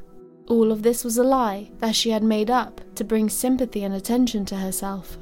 All 0.48 0.72
of 0.72 0.82
this 0.82 1.04
was 1.04 1.18
a 1.18 1.24
lie 1.24 1.70
that 1.78 1.94
she 1.94 2.10
had 2.10 2.22
made 2.22 2.50
up 2.50 2.80
to 2.96 3.04
bring 3.04 3.28
sympathy 3.28 3.84
and 3.84 3.94
attention 3.94 4.44
to 4.46 4.56
herself. 4.56 5.16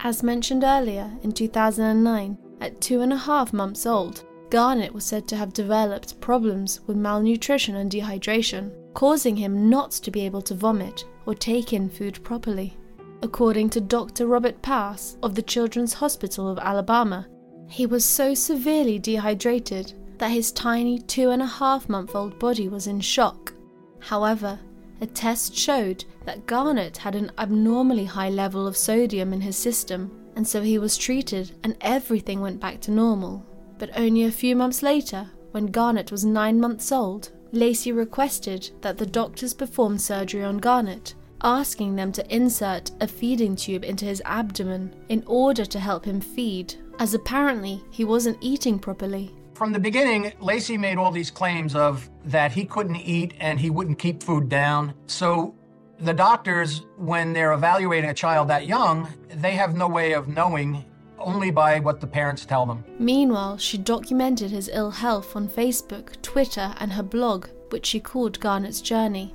As 0.00 0.22
mentioned 0.22 0.64
earlier, 0.64 1.10
in 1.22 1.32
2009, 1.32 2.36
at 2.60 2.80
two 2.80 3.00
and 3.00 3.12
a 3.12 3.16
half 3.16 3.52
months 3.52 3.86
old, 3.86 4.24
Garnett 4.54 4.94
was 4.94 5.04
said 5.04 5.26
to 5.26 5.36
have 5.36 5.52
developed 5.52 6.20
problems 6.20 6.78
with 6.86 6.96
malnutrition 6.96 7.74
and 7.74 7.90
dehydration, 7.90 8.70
causing 8.94 9.36
him 9.36 9.68
not 9.68 9.90
to 9.90 10.12
be 10.12 10.20
able 10.20 10.42
to 10.42 10.54
vomit 10.54 11.04
or 11.26 11.34
take 11.34 11.72
in 11.72 11.88
food 11.90 12.22
properly. 12.22 12.78
According 13.20 13.70
to 13.70 13.80
Dr. 13.80 14.28
Robert 14.28 14.62
Pass 14.62 15.16
of 15.24 15.34
the 15.34 15.42
Children's 15.42 15.94
Hospital 15.94 16.48
of 16.48 16.60
Alabama, 16.60 17.26
he 17.68 17.84
was 17.84 18.04
so 18.04 18.32
severely 18.32 18.96
dehydrated 18.96 19.92
that 20.18 20.30
his 20.30 20.52
tiny 20.52 21.00
two 21.00 21.30
and 21.30 21.42
a 21.42 21.46
half 21.46 21.88
month 21.88 22.14
old 22.14 22.38
body 22.38 22.68
was 22.68 22.86
in 22.86 23.00
shock. 23.00 23.52
However, 23.98 24.60
a 25.00 25.06
test 25.06 25.56
showed 25.56 26.04
that 26.26 26.46
Garnett 26.46 26.98
had 26.98 27.16
an 27.16 27.32
abnormally 27.38 28.04
high 28.04 28.30
level 28.30 28.68
of 28.68 28.76
sodium 28.76 29.32
in 29.32 29.40
his 29.40 29.56
system, 29.56 30.12
and 30.36 30.46
so 30.46 30.62
he 30.62 30.78
was 30.78 30.96
treated 30.96 31.50
and 31.64 31.76
everything 31.80 32.40
went 32.40 32.60
back 32.60 32.80
to 32.82 32.92
normal. 32.92 33.44
But 33.78 33.90
only 33.96 34.24
a 34.24 34.30
few 34.30 34.56
months 34.56 34.82
later, 34.82 35.30
when 35.52 35.66
Garnett 35.66 36.10
was 36.10 36.24
nine 36.24 36.60
months 36.60 36.90
old, 36.92 37.30
Lacey 37.52 37.92
requested 37.92 38.70
that 38.80 38.98
the 38.98 39.06
doctors 39.06 39.54
perform 39.54 39.98
surgery 39.98 40.42
on 40.42 40.58
Garnett, 40.58 41.14
asking 41.42 41.94
them 41.94 42.10
to 42.12 42.34
insert 42.34 42.90
a 43.00 43.06
feeding 43.06 43.54
tube 43.54 43.84
into 43.84 44.04
his 44.04 44.22
abdomen 44.24 44.94
in 45.08 45.22
order 45.26 45.64
to 45.64 45.78
help 45.78 46.04
him 46.04 46.20
feed, 46.20 46.74
as 46.98 47.14
apparently 47.14 47.82
he 47.90 48.04
wasn't 48.04 48.38
eating 48.40 48.78
properly. 48.78 49.32
From 49.54 49.72
the 49.72 49.78
beginning, 49.78 50.32
Lacey 50.40 50.76
made 50.76 50.98
all 50.98 51.12
these 51.12 51.30
claims 51.30 51.76
of 51.76 52.10
that 52.24 52.50
he 52.50 52.64
couldn't 52.64 52.96
eat 52.96 53.34
and 53.38 53.60
he 53.60 53.70
wouldn't 53.70 54.00
keep 54.00 54.20
food 54.22 54.48
down. 54.48 54.94
So 55.06 55.54
the 56.00 56.12
doctors, 56.12 56.82
when 56.96 57.32
they're 57.32 57.52
evaluating 57.52 58.10
a 58.10 58.14
child 58.14 58.48
that 58.48 58.66
young, 58.66 59.08
they 59.28 59.52
have 59.52 59.76
no 59.76 59.86
way 59.86 60.12
of 60.12 60.26
knowing 60.26 60.84
only 61.24 61.50
by 61.50 61.80
what 61.80 62.00
the 62.00 62.06
parents 62.06 62.44
tell 62.44 62.66
them. 62.66 62.84
Meanwhile, 62.98 63.58
she 63.58 63.78
documented 63.78 64.50
his 64.50 64.70
ill 64.72 64.90
health 64.90 65.34
on 65.34 65.48
Facebook, 65.48 66.20
Twitter, 66.22 66.74
and 66.78 66.92
her 66.92 67.02
blog, 67.02 67.48
which 67.70 67.86
she 67.86 68.00
called 68.00 68.40
Garnett's 68.40 68.80
Journey. 68.80 69.34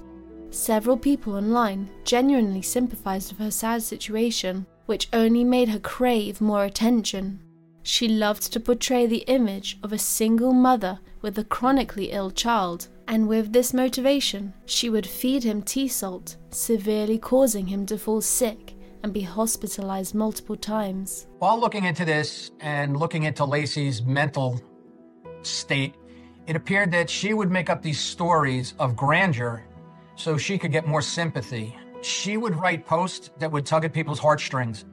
Several 0.52 0.98
people 0.98 1.36
online 1.36 1.90
genuinely 2.06 2.62
sympathized 2.62 3.32
with 3.32 3.40
her 3.40 3.52
sad 3.52 3.84
situation, 3.84 4.66
which 4.86 5.10
only 5.14 5.44
made 5.44 5.70
her 5.70 5.80
crave 5.80 6.42
more 6.42 6.66
attention. 6.66 7.40
She 7.84 8.08
loved 8.08 8.52
to 8.54 8.60
portray 8.60 9.06
the 9.06 9.24
image 9.28 9.78
of 9.84 9.94
a 9.94 9.98
single 9.98 10.54
mother 10.54 11.00
with 11.22 11.38
a 11.38 11.44
chronically 11.44 12.12
ill 12.12 12.32
child, 12.32 12.88
and 13.08 13.28
with 13.28 13.52
this 13.52 13.74
motivation, 13.74 14.54
she 14.66 14.90
would 14.90 15.06
feed 15.06 15.44
him 15.44 15.62
tea 15.62 15.88
salt, 15.88 16.38
severely 16.50 17.18
causing 17.18 17.68
him 17.68 17.86
to 17.88 17.98
fall 17.98 18.22
sick 18.22 18.76
and 19.04 19.14
be 19.14 19.22
hospitalized 19.22 20.14
multiple 20.14 20.56
times. 20.56 21.28
While 21.40 21.60
looking 21.60 21.86
into 21.86 22.06
this 22.06 22.52
and 22.60 22.98
looking 22.98 23.24
into 23.24 23.46
Lacey's 23.46 24.02
mental 24.02 24.62
state, 25.42 25.96
it 26.48 26.56
appeared 26.56 26.92
that 26.92 27.10
she 27.10 27.34
would 27.34 27.52
make 27.52 27.70
up 27.70 27.82
these 27.82 28.00
stories 28.00 28.74
of 28.80 28.96
grandeur 28.96 29.64
so 30.16 30.38
she 30.38 30.58
could 30.58 30.72
get 30.72 30.88
more 30.88 31.02
sympathy. 31.02 31.78
She 32.02 32.38
would 32.38 32.56
write 32.56 32.86
posts 32.86 33.30
that 33.40 33.52
would 33.52 33.66
tug 33.66 33.86
at 33.86 33.94
people's 33.94 34.20
heartstrings. 34.20 34.86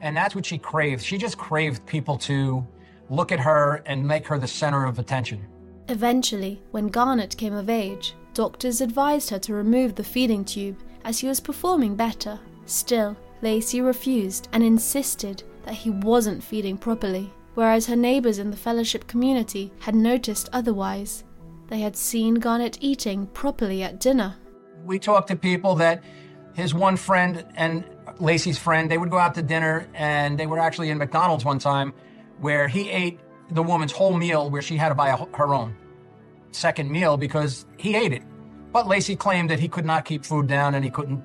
And 0.00 0.16
that's 0.16 0.34
what 0.34 0.46
she 0.46 0.58
craved. 0.58 1.04
She 1.04 1.18
just 1.18 1.38
craved 1.38 1.84
people 1.86 2.16
to 2.18 2.66
look 3.10 3.32
at 3.32 3.40
her 3.40 3.82
and 3.86 4.06
make 4.06 4.26
her 4.26 4.38
the 4.38 4.46
center 4.46 4.84
of 4.84 4.98
attention. 4.98 5.46
Eventually, 5.88 6.62
when 6.70 6.88
Garnett 6.88 7.36
came 7.36 7.54
of 7.54 7.68
age, 7.68 8.14
doctors 8.34 8.80
advised 8.80 9.30
her 9.30 9.38
to 9.40 9.54
remove 9.54 9.94
the 9.94 10.04
feeding 10.04 10.44
tube 10.44 10.78
as 11.04 11.18
she 11.18 11.28
was 11.28 11.40
performing 11.40 11.96
better. 11.96 12.38
Still, 12.66 13.16
Lacey 13.42 13.80
refused 13.80 14.48
and 14.52 14.62
insisted 14.62 15.42
that 15.64 15.74
he 15.74 15.90
wasn't 15.90 16.44
feeding 16.44 16.78
properly, 16.78 17.32
whereas 17.54 17.86
her 17.86 17.96
neighbors 17.96 18.38
in 18.38 18.52
the 18.52 18.56
fellowship 18.56 19.08
community 19.08 19.72
had 19.80 19.96
noticed 19.96 20.48
otherwise. 20.52 21.24
They 21.68 21.80
had 21.80 21.96
seen 21.96 22.34
Garnett 22.36 22.78
eating 22.80 23.26
properly 23.26 23.82
at 23.82 23.98
dinner. 23.98 24.36
We 24.84 25.00
talked 25.00 25.28
to 25.28 25.36
people 25.36 25.74
that 25.76 26.04
his 26.54 26.72
one 26.72 26.96
friend 26.96 27.44
and 27.56 27.84
Lacey's 28.20 28.58
friend, 28.58 28.88
they 28.88 28.98
would 28.98 29.10
go 29.10 29.18
out 29.18 29.34
to 29.34 29.42
dinner 29.42 29.88
and 29.94 30.38
they 30.38 30.46
were 30.46 30.60
actually 30.60 30.90
in 30.90 30.98
McDonald's 30.98 31.44
one 31.44 31.58
time 31.58 31.92
where 32.40 32.68
he 32.68 32.90
ate 32.90 33.18
the 33.50 33.62
woman's 33.62 33.92
whole 33.92 34.14
meal 34.14 34.50
where 34.50 34.62
she 34.62 34.76
had 34.76 34.90
to 34.90 34.94
buy 34.94 35.08
a, 35.08 35.16
her 35.36 35.52
own 35.54 35.76
second 36.52 36.90
meal 36.90 37.16
because 37.16 37.66
he 37.76 37.96
ate 37.96 38.12
it. 38.12 38.22
But 38.72 38.86
Lacey 38.86 39.16
claimed 39.16 39.50
that 39.50 39.58
he 39.58 39.68
could 39.68 39.84
not 39.84 40.04
keep 40.04 40.24
food 40.24 40.46
down 40.46 40.74
and 40.74 40.84
he 40.84 40.90
couldn't 40.90 41.24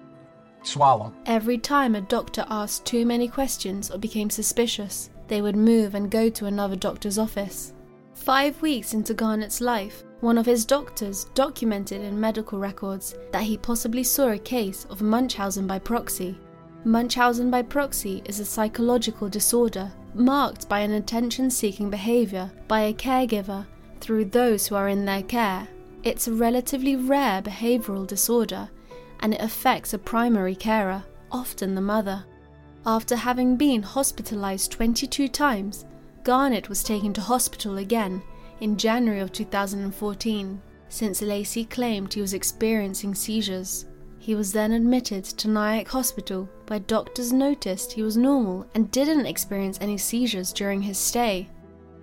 swallow. 0.63 1.13
Every 1.25 1.57
time 1.57 1.95
a 1.95 2.01
doctor 2.01 2.45
asked 2.49 2.85
too 2.85 3.05
many 3.05 3.27
questions 3.27 3.91
or 3.91 3.97
became 3.97 4.29
suspicious, 4.29 5.09
they 5.27 5.41
would 5.41 5.55
move 5.55 5.95
and 5.95 6.11
go 6.11 6.29
to 6.29 6.45
another 6.45 6.75
doctor's 6.75 7.17
office. 7.17 7.73
Five 8.13 8.61
weeks 8.61 8.93
into 8.93 9.13
Garnett's 9.13 9.61
life, 9.61 10.03
one 10.21 10.37
of 10.37 10.45
his 10.45 10.65
doctors 10.65 11.25
documented 11.35 12.01
in 12.01 12.19
medical 12.19 12.57
records 12.57 13.15
that 13.31 13.43
he 13.43 13.57
possibly 13.57 14.03
saw 14.03 14.29
a 14.29 14.39
case 14.39 14.85
of 14.89 15.01
Munchausen 15.01 15.67
by 15.67 15.79
proxy. 15.79 16.37
Munchausen 16.83 17.51
by 17.51 17.61
proxy 17.61 18.23
is 18.25 18.39
a 18.39 18.45
psychological 18.45 19.29
disorder 19.29 19.91
marked 20.13 20.67
by 20.67 20.79
an 20.79 20.93
attention 20.93 21.49
seeking 21.49 21.89
behavior 21.89 22.51
by 22.67 22.81
a 22.81 22.93
caregiver 22.93 23.65
through 23.99 24.25
those 24.25 24.67
who 24.67 24.75
are 24.75 24.89
in 24.89 25.05
their 25.05 25.23
care. 25.23 25.67
It's 26.03 26.27
a 26.27 26.33
relatively 26.33 26.95
rare 26.95 27.41
behavioral 27.41 28.07
disorder 28.07 28.69
and 29.19 29.33
it 29.33 29.41
affects 29.41 29.93
a 29.93 29.99
primary 29.99 30.55
carer, 30.55 31.03
often 31.31 31.75
the 31.75 31.81
mother. 31.81 32.23
After 32.85 33.15
having 33.15 33.57
been 33.57 33.83
hospitalized 33.83 34.71
22 34.71 35.27
times, 35.27 35.85
Garnett 36.23 36.69
was 36.69 36.83
taken 36.83 37.13
to 37.13 37.21
hospital 37.21 37.77
again 37.77 38.21
in 38.61 38.77
January 38.77 39.19
of 39.19 39.31
2014 39.31 40.61
since 40.89 41.21
Lacey 41.21 41.65
claimed 41.65 42.13
he 42.13 42.21
was 42.21 42.33
experiencing 42.33 43.13
seizures. 43.13 43.85
He 44.19 44.35
was 44.35 44.51
then 44.51 44.71
admitted 44.71 45.23
to 45.23 45.47
Nyack 45.47 45.87
Hospital, 45.87 46.49
where 46.67 46.79
doctors 46.79 47.31
noticed 47.31 47.91
he 47.91 48.03
was 48.03 48.17
normal 48.17 48.65
and 48.73 48.91
didn't 48.91 49.25
experience 49.25 49.77
any 49.81 49.97
seizures 49.97 50.51
during 50.51 50.81
his 50.81 50.97
stay. 50.97 51.49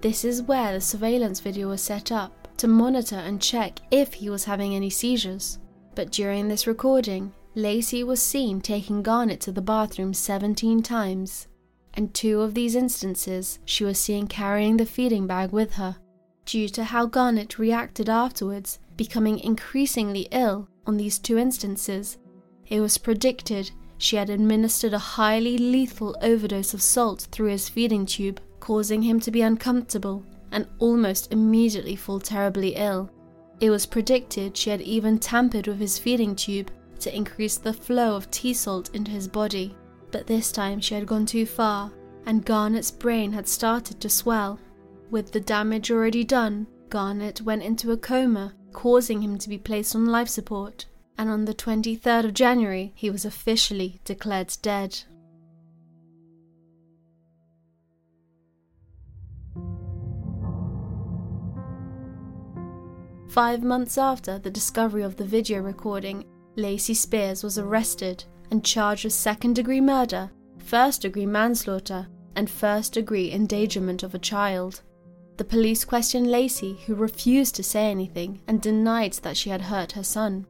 This 0.00 0.24
is 0.24 0.42
where 0.42 0.72
the 0.72 0.80
surveillance 0.80 1.40
video 1.40 1.68
was 1.68 1.82
set 1.82 2.12
up 2.12 2.48
to 2.58 2.68
monitor 2.68 3.16
and 3.16 3.40
check 3.40 3.80
if 3.90 4.14
he 4.14 4.30
was 4.30 4.44
having 4.44 4.74
any 4.74 4.90
seizures. 4.90 5.58
But 5.94 6.10
during 6.10 6.48
this 6.48 6.66
recording, 6.66 7.32
Lacey 7.54 8.02
was 8.02 8.20
seen 8.20 8.60
taking 8.60 9.02
Garnett 9.02 9.40
to 9.42 9.52
the 9.52 9.62
bathroom 9.62 10.12
17 10.12 10.82
times, 10.82 11.46
and 11.94 12.12
two 12.12 12.40
of 12.40 12.54
these 12.54 12.74
instances 12.74 13.60
she 13.64 13.84
was 13.84 13.98
seen 13.98 14.26
carrying 14.26 14.76
the 14.76 14.86
feeding 14.86 15.28
bag 15.28 15.52
with 15.52 15.74
her. 15.74 15.96
Due 16.46 16.68
to 16.70 16.84
how 16.84 17.06
Garnett 17.06 17.58
reacted 17.58 18.08
afterwards, 18.08 18.80
becoming 18.96 19.38
increasingly 19.38 20.28
ill 20.32 20.68
on 20.84 20.96
these 20.96 21.18
two 21.18 21.38
instances, 21.38 22.18
it 22.66 22.80
was 22.80 22.98
predicted 22.98 23.70
she 23.96 24.16
had 24.16 24.30
administered 24.30 24.92
a 24.92 24.98
highly 24.98 25.56
lethal 25.56 26.16
overdose 26.20 26.74
of 26.74 26.82
salt 26.82 27.28
through 27.30 27.50
his 27.50 27.68
feeding 27.68 28.04
tube, 28.04 28.40
causing 28.58 29.02
him 29.02 29.20
to 29.20 29.30
be 29.30 29.42
uncomfortable 29.42 30.24
and 30.50 30.66
almost 30.80 31.32
immediately 31.32 31.94
fall 31.94 32.18
terribly 32.18 32.74
ill. 32.74 33.10
It 33.60 33.70
was 33.70 33.86
predicted 33.86 34.56
she 34.56 34.70
had 34.70 34.82
even 34.82 35.18
tampered 35.18 35.66
with 35.66 35.78
his 35.78 35.98
feeding 35.98 36.34
tube 36.34 36.70
to 37.00 37.14
increase 37.14 37.56
the 37.56 37.72
flow 37.72 38.16
of 38.16 38.30
tea 38.30 38.54
salt 38.54 38.90
into 38.94 39.10
his 39.10 39.28
body, 39.28 39.76
but 40.10 40.26
this 40.26 40.52
time 40.52 40.80
she 40.80 40.94
had 40.94 41.06
gone 41.06 41.26
too 41.26 41.46
far, 41.46 41.92
and 42.26 42.44
Garnett's 42.44 42.90
brain 42.90 43.32
had 43.32 43.46
started 43.48 44.00
to 44.00 44.08
swell. 44.08 44.58
With 45.10 45.32
the 45.32 45.40
damage 45.40 45.90
already 45.90 46.24
done, 46.24 46.66
Garnett 46.88 47.42
went 47.42 47.62
into 47.62 47.92
a 47.92 47.96
coma, 47.96 48.54
causing 48.72 49.22
him 49.22 49.38
to 49.38 49.48
be 49.48 49.58
placed 49.58 49.94
on 49.94 50.06
life 50.06 50.28
support, 50.28 50.86
and 51.16 51.28
on 51.30 51.44
the 51.44 51.54
23rd 51.54 52.24
of 52.24 52.34
January 52.34 52.92
he 52.94 53.10
was 53.10 53.24
officially 53.24 54.00
declared 54.04 54.56
dead. 54.62 55.02
Five 63.34 63.64
months 63.64 63.98
after 63.98 64.38
the 64.38 64.48
discovery 64.48 65.02
of 65.02 65.16
the 65.16 65.24
video 65.24 65.60
recording, 65.60 66.24
Lacey 66.54 66.94
Spears 66.94 67.42
was 67.42 67.58
arrested 67.58 68.22
and 68.52 68.64
charged 68.64 69.02
with 69.02 69.12
second 69.12 69.56
degree 69.56 69.80
murder, 69.80 70.30
first 70.58 71.02
degree 71.02 71.26
manslaughter, 71.26 72.06
and 72.36 72.48
first 72.48 72.92
degree 72.92 73.32
endangerment 73.32 74.04
of 74.04 74.14
a 74.14 74.20
child. 74.20 74.82
The 75.36 75.44
police 75.44 75.84
questioned 75.84 76.30
Lacey, 76.30 76.78
who 76.86 76.94
refused 76.94 77.56
to 77.56 77.64
say 77.64 77.90
anything 77.90 78.40
and 78.46 78.62
denied 78.62 79.14
that 79.24 79.36
she 79.36 79.50
had 79.50 79.62
hurt 79.62 79.90
her 79.90 80.04
son. 80.04 80.46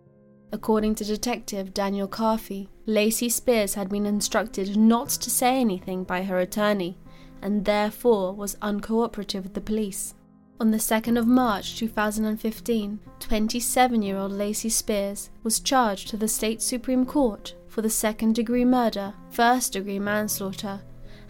According 0.52 0.96
to 0.96 1.06
Detective 1.06 1.72
Daniel 1.72 2.06
Carfey, 2.06 2.68
Lacey 2.84 3.30
Spears 3.30 3.72
had 3.72 3.88
been 3.88 4.04
instructed 4.04 4.76
not 4.76 5.08
to 5.08 5.30
say 5.30 5.58
anything 5.58 6.04
by 6.04 6.22
her 6.24 6.38
attorney 6.38 6.98
and 7.40 7.64
therefore 7.64 8.34
was 8.34 8.56
uncooperative 8.56 9.44
with 9.44 9.54
the 9.54 9.62
police. 9.62 10.12
On 10.60 10.70
the 10.70 10.78
2nd 10.78 11.18
of 11.18 11.26
March 11.26 11.76
2015, 11.78 13.00
27 13.18 14.02
year 14.02 14.16
old 14.16 14.30
Lacey 14.30 14.68
Spears 14.68 15.28
was 15.42 15.58
charged 15.58 16.08
to 16.08 16.16
the 16.16 16.28
State 16.28 16.62
Supreme 16.62 17.04
Court 17.04 17.56
for 17.66 17.82
the 17.82 17.90
second 17.90 18.36
degree 18.36 18.64
murder, 18.64 19.14
first 19.30 19.72
degree 19.72 19.98
manslaughter, 19.98 20.80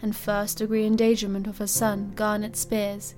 and 0.03 0.15
first 0.15 0.59
degree 0.59 0.85
endangerment 0.85 1.47
of 1.47 1.57
her 1.57 1.67
son, 1.67 2.13
Garnett 2.15 2.55
Spears. 2.55 3.15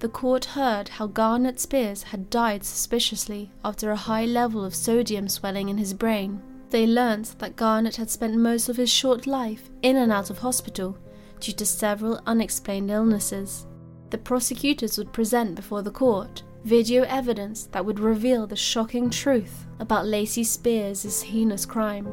The 0.00 0.08
court 0.08 0.44
heard 0.44 0.88
how 0.88 1.06
Garnett 1.06 1.60
Spears 1.60 2.02
had 2.02 2.30
died 2.30 2.64
suspiciously 2.64 3.52
after 3.64 3.92
a 3.92 3.96
high 3.96 4.24
level 4.24 4.64
of 4.64 4.74
sodium 4.74 5.28
swelling 5.28 5.68
in 5.68 5.78
his 5.78 5.94
brain. 5.94 6.42
They 6.70 6.84
learnt 6.84 7.38
that 7.38 7.54
Garnett 7.54 7.94
had 7.94 8.10
spent 8.10 8.36
most 8.36 8.68
of 8.68 8.76
his 8.76 8.90
short 8.90 9.24
life 9.24 9.70
in 9.82 9.94
and 9.94 10.10
out 10.10 10.30
of 10.30 10.38
hospital 10.38 10.98
due 11.38 11.52
to 11.52 11.64
several 11.64 12.20
unexplained 12.26 12.90
illnesses 12.90 13.66
the 14.14 14.18
prosecutors 14.18 14.96
would 14.96 15.12
present 15.12 15.56
before 15.56 15.82
the 15.82 15.90
court 15.90 16.44
video 16.62 17.02
evidence 17.08 17.66
that 17.72 17.84
would 17.84 17.98
reveal 17.98 18.46
the 18.46 18.54
shocking 18.54 19.10
truth 19.10 19.66
about 19.80 20.06
Lacey 20.06 20.44
Spears' 20.44 21.20
heinous 21.20 21.66
crime. 21.66 22.08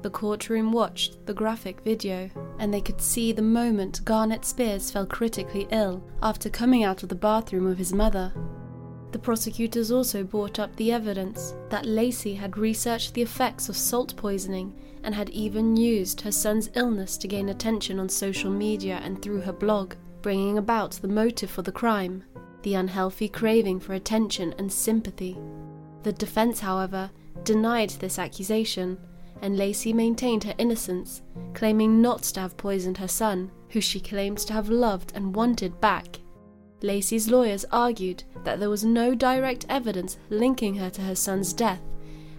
The 0.00 0.08
courtroom 0.08 0.72
watched 0.72 1.26
the 1.26 1.34
graphic 1.34 1.82
video, 1.82 2.30
and 2.58 2.72
they 2.72 2.80
could 2.80 2.98
see 2.98 3.30
the 3.30 3.42
moment 3.42 4.06
Garnett 4.06 4.46
Spears 4.46 4.90
fell 4.90 5.04
critically 5.04 5.68
ill 5.70 6.02
after 6.22 6.48
coming 6.48 6.82
out 6.82 7.02
of 7.02 7.10
the 7.10 7.14
bathroom 7.14 7.66
with 7.66 7.76
his 7.76 7.92
mother. 7.92 8.32
The 9.12 9.18
prosecutors 9.18 9.92
also 9.92 10.24
brought 10.24 10.58
up 10.58 10.74
the 10.76 10.92
evidence 10.92 11.54
that 11.68 11.84
Lacey 11.84 12.36
had 12.36 12.56
researched 12.56 13.12
the 13.12 13.20
effects 13.20 13.68
of 13.68 13.76
salt 13.76 14.16
poisoning 14.16 14.72
and 15.02 15.14
had 15.14 15.28
even 15.28 15.76
used 15.76 16.22
her 16.22 16.32
son's 16.32 16.70
illness 16.74 17.18
to 17.18 17.28
gain 17.28 17.50
attention 17.50 18.00
on 18.00 18.08
social 18.08 18.50
media 18.50 19.02
and 19.04 19.20
through 19.20 19.42
her 19.42 19.52
blog 19.52 19.92
bringing 20.24 20.56
about 20.56 20.92
the 21.02 21.06
motive 21.06 21.50
for 21.50 21.60
the 21.60 21.70
crime 21.70 22.24
the 22.62 22.74
unhealthy 22.74 23.28
craving 23.28 23.78
for 23.78 23.92
attention 23.92 24.54
and 24.58 24.72
sympathy. 24.72 25.36
The 26.02 26.14
defense, 26.14 26.60
however, 26.60 27.10
denied 27.42 27.90
this 27.90 28.18
accusation, 28.18 28.98
and 29.42 29.58
Lacey 29.58 29.92
maintained 29.92 30.44
her 30.44 30.54
innocence, 30.56 31.20
claiming 31.52 32.00
not 32.00 32.22
to 32.22 32.40
have 32.40 32.56
poisoned 32.56 32.96
her 32.96 33.06
son, 33.06 33.50
who 33.68 33.82
she 33.82 34.00
claimed 34.00 34.38
to 34.38 34.54
have 34.54 34.70
loved 34.70 35.12
and 35.14 35.36
wanted 35.36 35.78
back. 35.78 36.20
Lacey's 36.80 37.30
lawyers 37.30 37.66
argued 37.70 38.24
that 38.44 38.58
there 38.58 38.70
was 38.70 38.82
no 38.82 39.14
direct 39.14 39.66
evidence 39.68 40.16
linking 40.30 40.76
her 40.76 40.88
to 40.88 41.02
her 41.02 41.14
son's 41.14 41.52
death, 41.52 41.82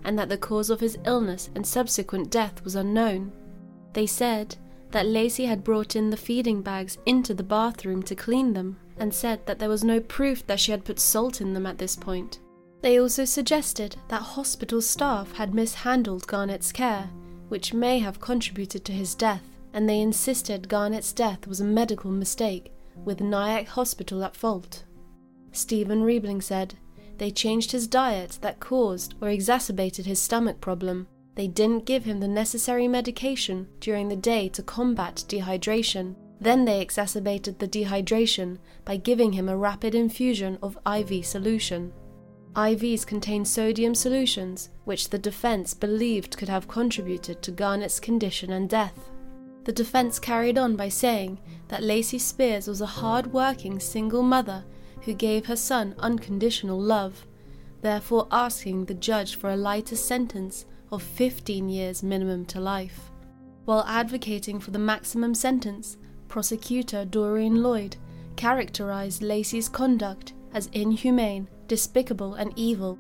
and 0.04 0.17
that 0.17 0.30
the 0.30 0.39
cause 0.39 0.71
of 0.71 0.80
his 0.80 0.98
illness 1.06 1.52
and 1.54 1.67
subsequent 1.67 2.32
death 2.32 2.63
was 2.63 2.74
unknown. 2.74 3.32
They 3.93 4.08
said 4.08 4.56
that 4.95 5.08
Lacey 5.08 5.43
had 5.43 5.62
brought 5.62 5.97
in 5.97 6.10
the 6.10 6.15
feeding 6.15 6.62
bags 6.62 6.97
into 7.05 7.34
the 7.34 7.43
bathroom 7.43 8.01
to 8.01 8.15
clean 8.15 8.53
them, 8.53 8.77
and 8.95 9.13
said 9.13 9.45
that 9.45 9.60
there 9.60 9.67
was 9.67 9.84
no 9.84 9.99
proof 9.99 10.47
that 10.47 10.58
she 10.58 10.71
had 10.71 10.86
put 10.86 11.01
salt 11.01 11.41
in 11.41 11.53
them 11.53 11.65
at 11.65 11.77
this 11.77 11.97
point. 11.97 12.39
They 12.79 12.97
also 12.97 13.25
suggested 13.25 13.97
that 14.08 14.21
hospital 14.21 14.81
staff 14.81 15.34
had 15.34 15.53
mishandled 15.53 16.25
Garnett's 16.27 16.71
care, 16.71 17.10
which 17.49 17.73
may 17.73 17.99
have 17.99 18.21
contributed 18.21 18.86
to 18.86 18.93
his 18.93 19.15
death, 19.15 19.43
and 19.73 19.89
they 19.89 19.99
insisted 19.99 20.69
Garnett's 20.69 21.12
death 21.12 21.45
was 21.45 21.60
a 21.60 21.65
medical 21.65 22.10
mistake, 22.10 22.71
with 23.03 23.19
Nyack 23.19 23.67
Hospital 23.67 24.23
at 24.23 24.38
fault. 24.38 24.86
Stephen 25.51 26.03
Riebling 26.03 26.41
said, 26.41 26.75
They 27.17 27.31
changed 27.31 27.73
his 27.73 27.86
diet 27.86 28.38
that 28.39 28.62
caused 28.62 29.15
or 29.19 29.27
exacerbated 29.27 30.05
his 30.05 30.21
stomach 30.21 30.62
problem, 30.62 31.08
they 31.36 31.48
didn't 31.48 31.86
give 31.86 32.06
him 32.06 32.19
the 32.19 32.28
necessary 32.28 32.88
medication 32.88 33.67
during 33.80 34.08
the 34.08 34.15
day 34.15 34.48
to 34.50 34.63
combat 34.63 35.24
dehydration. 35.28 36.15
Then 36.39 36.65
they 36.65 36.82
exacerbated 36.82 37.60
the 37.60 37.67
dehydration 37.67 38.58
by 38.86 38.98
giving 38.98 39.34
him 39.34 39.50
a 39.50 39.58
rapid 39.58 39.95
infusion 39.95 40.58
of 40.62 40.78
IV 40.86 41.26
solution. 41.26 41.93
IVs 42.54 43.06
contain 43.06 43.43
sodium 43.43 43.93
solutions, 43.93 44.69
which 44.86 45.10
the 45.10 45.17
defense 45.17 45.74
believed 45.74 46.38
could 46.38 46.48
have 46.48 46.69
contributed 46.69 47.41
to 47.41 47.52
Garnett's 47.52 48.00
condition 48.00 48.54
and 48.54 48.69
death. 48.69 49.12
The 49.65 49.74
defense 49.74 50.19
carried 50.19 50.58
on 50.58 50.78
by 50.78 50.88
saying 50.88 51.39
that 51.67 51.84
Lacey 51.84 52.19
Spears 52.19 52.67
was 52.67 52.80
a 52.80 52.86
hard 52.86 53.34
working 53.34 53.80
single 53.80 54.24
mother 54.24 54.63
who 55.02 55.13
gave 55.13 55.48
her 55.48 55.56
son 55.58 55.95
unconditional 56.00 56.80
love, 56.80 57.26
therefore 57.82 58.28
asking 58.32 58.86
the 58.86 58.93
judge 58.93 59.36
for 59.36 59.50
a 59.50 59.58
lighter 59.58 59.95
sentence 59.98 60.65
of 60.95 61.03
15 61.03 61.69
years 61.69 62.01
minimum 62.01 62.45
to 62.45 62.60
life. 62.60 63.12
While 63.65 63.84
advocating 63.88 64.60
for 64.60 64.71
the 64.71 64.79
maximum 64.79 65.36
sentence, 65.36 65.97
prosecutor 66.27 67.05
Doreen 67.05 67.62
Lloyd 67.62 67.97
characterized 68.36 69.21
Lacey's 69.21 69.69
conduct 69.69 70.34
as 70.53 70.67
inhumane, 70.73 71.47
despicable, 71.67 72.36
and 72.36 72.53
evil. 72.55 72.97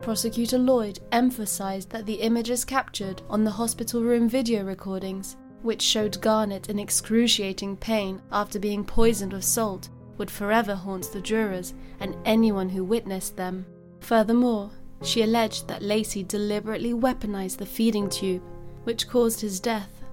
Prosecutor 0.00 0.58
Lloyd 0.58 1.00
emphasized 1.12 1.90
that 1.90 2.06
the 2.06 2.14
images 2.14 2.64
captured 2.64 3.22
on 3.28 3.44
the 3.44 3.50
hospital 3.50 4.02
room 4.02 4.28
video 4.28 4.64
recordings, 4.64 5.36
which 5.62 5.82
showed 5.82 6.20
Garnett 6.20 6.68
in 6.68 6.78
excruciating 6.78 7.76
pain 7.76 8.20
after 8.32 8.58
being 8.58 8.84
poisoned 8.84 9.32
with 9.32 9.44
salt, 9.44 9.88
would 10.18 10.30
forever 10.30 10.74
haunt 10.74 11.12
the 11.12 11.20
jurors 11.20 11.74
and 12.00 12.16
anyone 12.24 12.68
who 12.68 12.84
witnessed 12.84 13.36
them. 13.36 13.66
Furthermore, 14.00 14.70
she 15.02 15.22
alleged 15.22 15.68
that 15.68 15.82
Lacey 15.82 16.22
deliberately 16.22 16.92
weaponized 16.92 17.58
the 17.58 17.66
feeding 17.66 18.08
tube, 18.08 18.42
which 18.84 19.08
caused 19.08 19.40
his 19.40 19.60
death. 19.60 20.04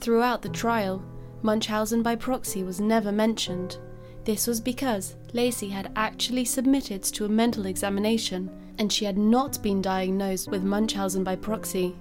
Throughout 0.00 0.42
the 0.42 0.48
trial, 0.48 1.04
Munchausen 1.42 2.02
by 2.02 2.16
proxy 2.16 2.62
was 2.62 2.80
never 2.80 3.12
mentioned. 3.12 3.78
This 4.24 4.46
was 4.46 4.60
because 4.60 5.16
Lacey 5.32 5.68
had 5.68 5.92
actually 5.96 6.44
submitted 6.44 7.02
to 7.04 7.24
a 7.24 7.28
mental 7.28 7.66
examination 7.66 8.50
and 8.78 8.92
she 8.92 9.04
had 9.04 9.18
not 9.18 9.62
been 9.62 9.82
diagnosed 9.82 10.50
with 10.50 10.62
Munchausen 10.62 11.24
by 11.24 11.36
proxy. 11.36 11.96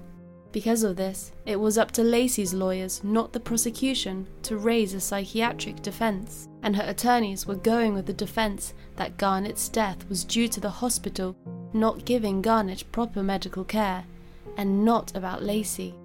Because 0.52 0.84
of 0.84 0.96
this, 0.96 1.32
it 1.46 1.60
was 1.60 1.78
up 1.78 1.92
to 1.92 2.04
Lacey's 2.04 2.54
lawyers, 2.54 3.04
not 3.04 3.34
the 3.34 3.40
prosecution, 3.40 4.28
to 4.44 4.58
raise 4.58 4.94
a 4.94 5.00
psychiatric 5.00 5.82
defense, 5.82 6.48
and 6.64 6.76
her 6.76 6.90
attorneys 6.90 7.46
were 7.46 7.56
going 7.56 7.94
with 7.94 8.08
the 8.08 8.14
defense 8.14 8.74
that 8.96 9.18
Garnett's 9.18 9.70
death 9.70 10.08
was 10.10 10.24
due 10.24 10.48
to 10.48 10.60
the 10.60 10.70
hospital 10.70 11.36
not 11.74 12.06
giving 12.06 12.42
Garnett 12.42 12.84
proper 12.92 13.24
medical 13.24 13.64
care, 13.64 14.06
and 14.58 14.84
not 14.84 15.16
about 15.16 15.44
Lacey. 15.44 15.96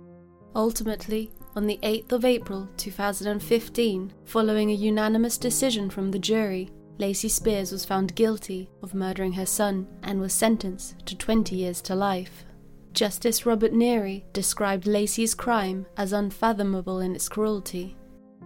Ultimately, 0.55 1.31
on 1.57 1.67
the 1.67 1.79
8th 1.83 2.13
of 2.13 2.25
April 2.25 2.69
2015, 2.77 4.13
following 4.25 4.71
a 4.71 4.75
unanimous 4.75 5.39
decision 5.39 5.91
from 5.91 6.11
the 6.11 6.19
jury, 6.19 6.71
Lacey 6.99 7.29
Spears 7.29 7.73
was 7.73 7.85
found 7.85 8.15
guilty 8.15 8.71
of 8.83 8.95
murdering 8.95 9.33
her 9.33 9.47
son 9.47 9.87
and 10.03 10.21
was 10.21 10.33
sentenced 10.33 11.05
to 11.07 11.17
20 11.17 11.57
years 11.57 11.81
to 11.83 11.95
life. 11.95 12.45
Justice 12.93 13.45
Robert 13.45 13.73
Neary 13.73 14.23
described 14.33 14.87
Lacey's 14.87 15.35
crime 15.35 15.87
as 15.97 16.13
unfathomable 16.13 17.01
in 17.01 17.15
its 17.15 17.29
cruelty. 17.29 17.97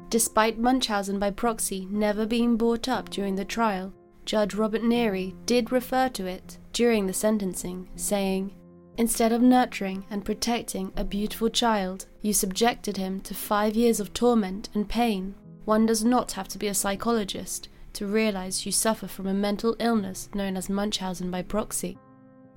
Despite 0.09 0.59
Munchausen 0.59 1.19
by 1.19 1.31
proxy 1.31 1.87
never 1.91 2.25
being 2.25 2.57
brought 2.57 2.89
up 2.89 3.11
during 3.11 3.35
the 3.35 3.45
trial, 3.45 3.93
Judge 4.25 4.55
Robert 4.55 4.83
Neary 4.83 5.35
did 5.45 5.71
refer 5.71 6.09
to 6.11 6.27
it 6.27 6.59
during 6.79 7.09
the 7.09 7.13
sentencing, 7.13 7.89
saying, 7.97 8.53
Instead 8.97 9.33
of 9.33 9.43
nurturing 9.43 10.05
and 10.11 10.25
protecting 10.25 10.93
a 10.97 11.03
beautiful 11.03 11.49
child, 11.49 12.07
you 12.23 12.33
subjected 12.33 12.97
him 12.97 13.21
to 13.21 13.35
five 13.35 13.75
years 13.75 13.99
of 13.99 14.15
torment 14.15 14.69
and 14.75 14.89
pain. 14.89 15.35
One 15.65 15.87
does 15.87 16.05
not 16.05 16.31
have 16.33 16.47
to 16.47 16.59
be 16.59 16.69
a 16.69 16.75
psychologist 16.75 17.69
to 17.95 18.07
realize 18.07 18.65
you 18.65 18.71
suffer 18.71 19.09
from 19.09 19.27
a 19.27 19.35
mental 19.35 19.75
illness 19.81 20.29
known 20.35 20.57
as 20.57 20.71
Munchausen 20.71 21.33
by 21.33 21.43
proxy. 21.43 21.99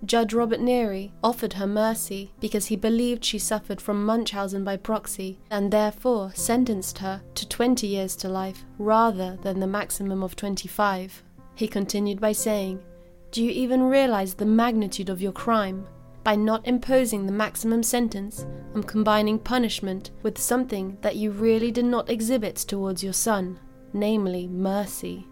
Judge 0.06 0.36
Robert 0.36 0.60
Neary 0.60 1.14
offered 1.24 1.54
her 1.54 1.66
mercy 1.66 2.32
because 2.40 2.68
he 2.68 2.76
believed 2.76 3.26
she 3.26 3.40
suffered 3.40 3.82
from 3.82 4.06
Munchausen 4.06 4.64
by 4.64 4.78
proxy 4.78 5.40
and 5.50 5.72
therefore 5.72 6.32
sentenced 6.36 7.00
her 7.00 7.24
to 7.34 7.50
20 7.50 7.88
years 7.88 8.16
to 8.18 8.30
life 8.30 8.66
rather 8.78 9.40
than 9.42 9.60
the 9.60 9.66
maximum 9.66 10.22
of 10.22 10.36
25. 10.36 11.24
He 11.56 11.68
continued 11.68 12.22
by 12.22 12.34
saying, 12.34 12.84
Do 13.32 13.42
you 13.42 13.52
even 13.52 13.84
realize 13.84 14.34
the 14.34 14.46
magnitude 14.46 15.08
of 15.08 15.22
your 15.22 15.32
crime? 15.32 15.88
By 16.26 16.36
not 16.36 16.68
imposing 16.68 17.26
the 17.26 17.32
maximum 17.32 17.82
sentence, 17.82 18.46
I'm 18.76 18.84
combining 18.84 19.40
punishment 19.40 20.12
with 20.22 20.38
something 20.38 20.98
that 21.00 21.16
you 21.16 21.32
really 21.32 21.72
did 21.72 21.86
not 21.86 22.10
exhibit 22.10 22.58
towards 22.58 23.02
your 23.02 23.14
son, 23.14 23.58
namely 23.94 24.48
mercy. 24.48 25.26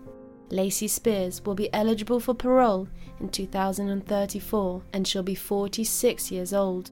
Lacey 0.50 0.88
Spears 0.88 1.46
will 1.46 1.56
be 1.56 1.72
eligible 1.74 2.22
for 2.22 2.34
parole 2.34 2.88
in 3.20 3.28
2034 3.28 4.84
and 4.94 5.06
she'll 5.06 5.22
be 5.22 5.36
46 5.36 6.32
years 6.32 6.54
old. 6.54 6.92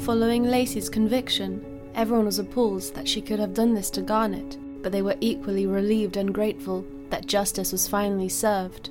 Following 0.00 0.44
Lacey's 0.44 0.90
conviction, 0.90 1.69
everyone 1.94 2.26
was 2.26 2.38
appalled 2.38 2.82
that 2.94 3.08
she 3.08 3.20
could 3.20 3.38
have 3.38 3.54
done 3.54 3.74
this 3.74 3.90
to 3.90 4.02
Garnett, 4.02 4.58
but 4.82 4.92
they 4.92 5.02
were 5.02 5.16
equally 5.20 5.66
relieved 5.66 6.16
and 6.16 6.34
grateful 6.34 6.84
that 7.10 7.26
justice 7.26 7.72
was 7.72 7.88
finally 7.88 8.28
served. 8.28 8.90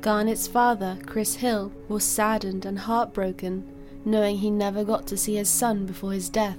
Garnett's 0.00 0.46
father, 0.46 0.98
Chris 1.06 1.36
Hill, 1.36 1.72
was 1.88 2.04
saddened 2.04 2.66
and 2.66 2.78
heartbroken, 2.78 3.64
knowing 4.04 4.36
he 4.36 4.50
never 4.50 4.84
got 4.84 5.06
to 5.06 5.16
see 5.16 5.36
his 5.36 5.48
son 5.48 5.86
before 5.86 6.12
his 6.12 6.28
death. 6.28 6.58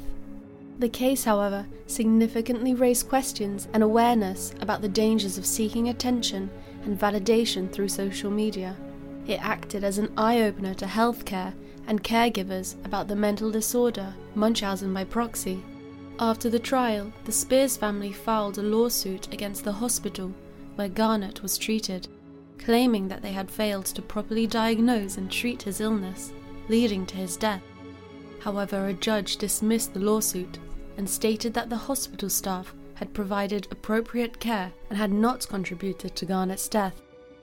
The 0.80 0.90
case, 0.90 1.24
however, 1.24 1.68
significantly 1.88 2.74
raised 2.74 3.08
questions 3.08 3.68
and 3.74 3.84
awareness 3.84 4.54
about 4.62 4.82
the 4.82 4.90
dangers 4.90 5.38
of 5.38 5.46
seeking 5.46 5.90
attention 5.90 6.50
and 6.84 7.00
validation 7.00 7.72
through 7.72 7.90
social 7.90 8.32
media. 8.32 8.76
It 9.28 9.46
acted 9.46 9.84
as 9.84 9.98
an 9.98 10.12
eye 10.18 10.42
opener 10.42 10.74
to 10.76 10.86
healthcare 10.86 11.54
and 11.88 12.04
caregivers 12.04 12.76
about 12.86 13.08
the 13.08 13.16
mental 13.16 13.52
disorder 13.52 14.14
Munchausen 14.36 14.94
by 14.94 15.04
proxy. 15.04 15.64
After 16.20 16.50
the 16.50 16.60
trial, 16.60 17.12
the 17.26 17.32
Spears 17.32 17.78
family 17.78 18.12
filed 18.12 18.58
a 18.58 18.62
lawsuit 18.62 19.34
against 19.34 19.64
the 19.64 19.72
hospital 19.72 20.34
where 20.76 20.90
Garnett 20.90 21.42
was 21.42 21.58
treated, 21.58 22.08
claiming 22.58 23.08
that 23.08 23.22
they 23.22 23.32
had 23.32 23.52
failed 23.52 23.86
to 23.88 24.02
properly 24.02 24.48
diagnose 24.48 25.18
and 25.18 25.32
treat 25.32 25.62
his 25.64 25.82
illness, 25.82 26.32
leading 26.70 27.06
to 27.06 27.16
his 27.16 27.38
death. 27.38 27.62
However, 28.40 28.88
a 28.88 28.94
judge 28.94 29.38
dismissed 29.38 29.94
the 29.94 30.00
lawsuit 30.00 30.60
and 30.98 31.10
stated 31.10 31.54
that 31.54 31.70
the 31.70 31.76
hospital 31.76 32.30
staff 32.30 32.74
had 32.94 33.14
provided 33.14 33.68
appropriate 33.72 34.40
care 34.40 34.72
and 34.90 34.98
had 34.98 35.12
not 35.12 35.48
contributed 35.48 36.16
to 36.16 36.26
Garnett's 36.26 36.70
death. 36.70 37.02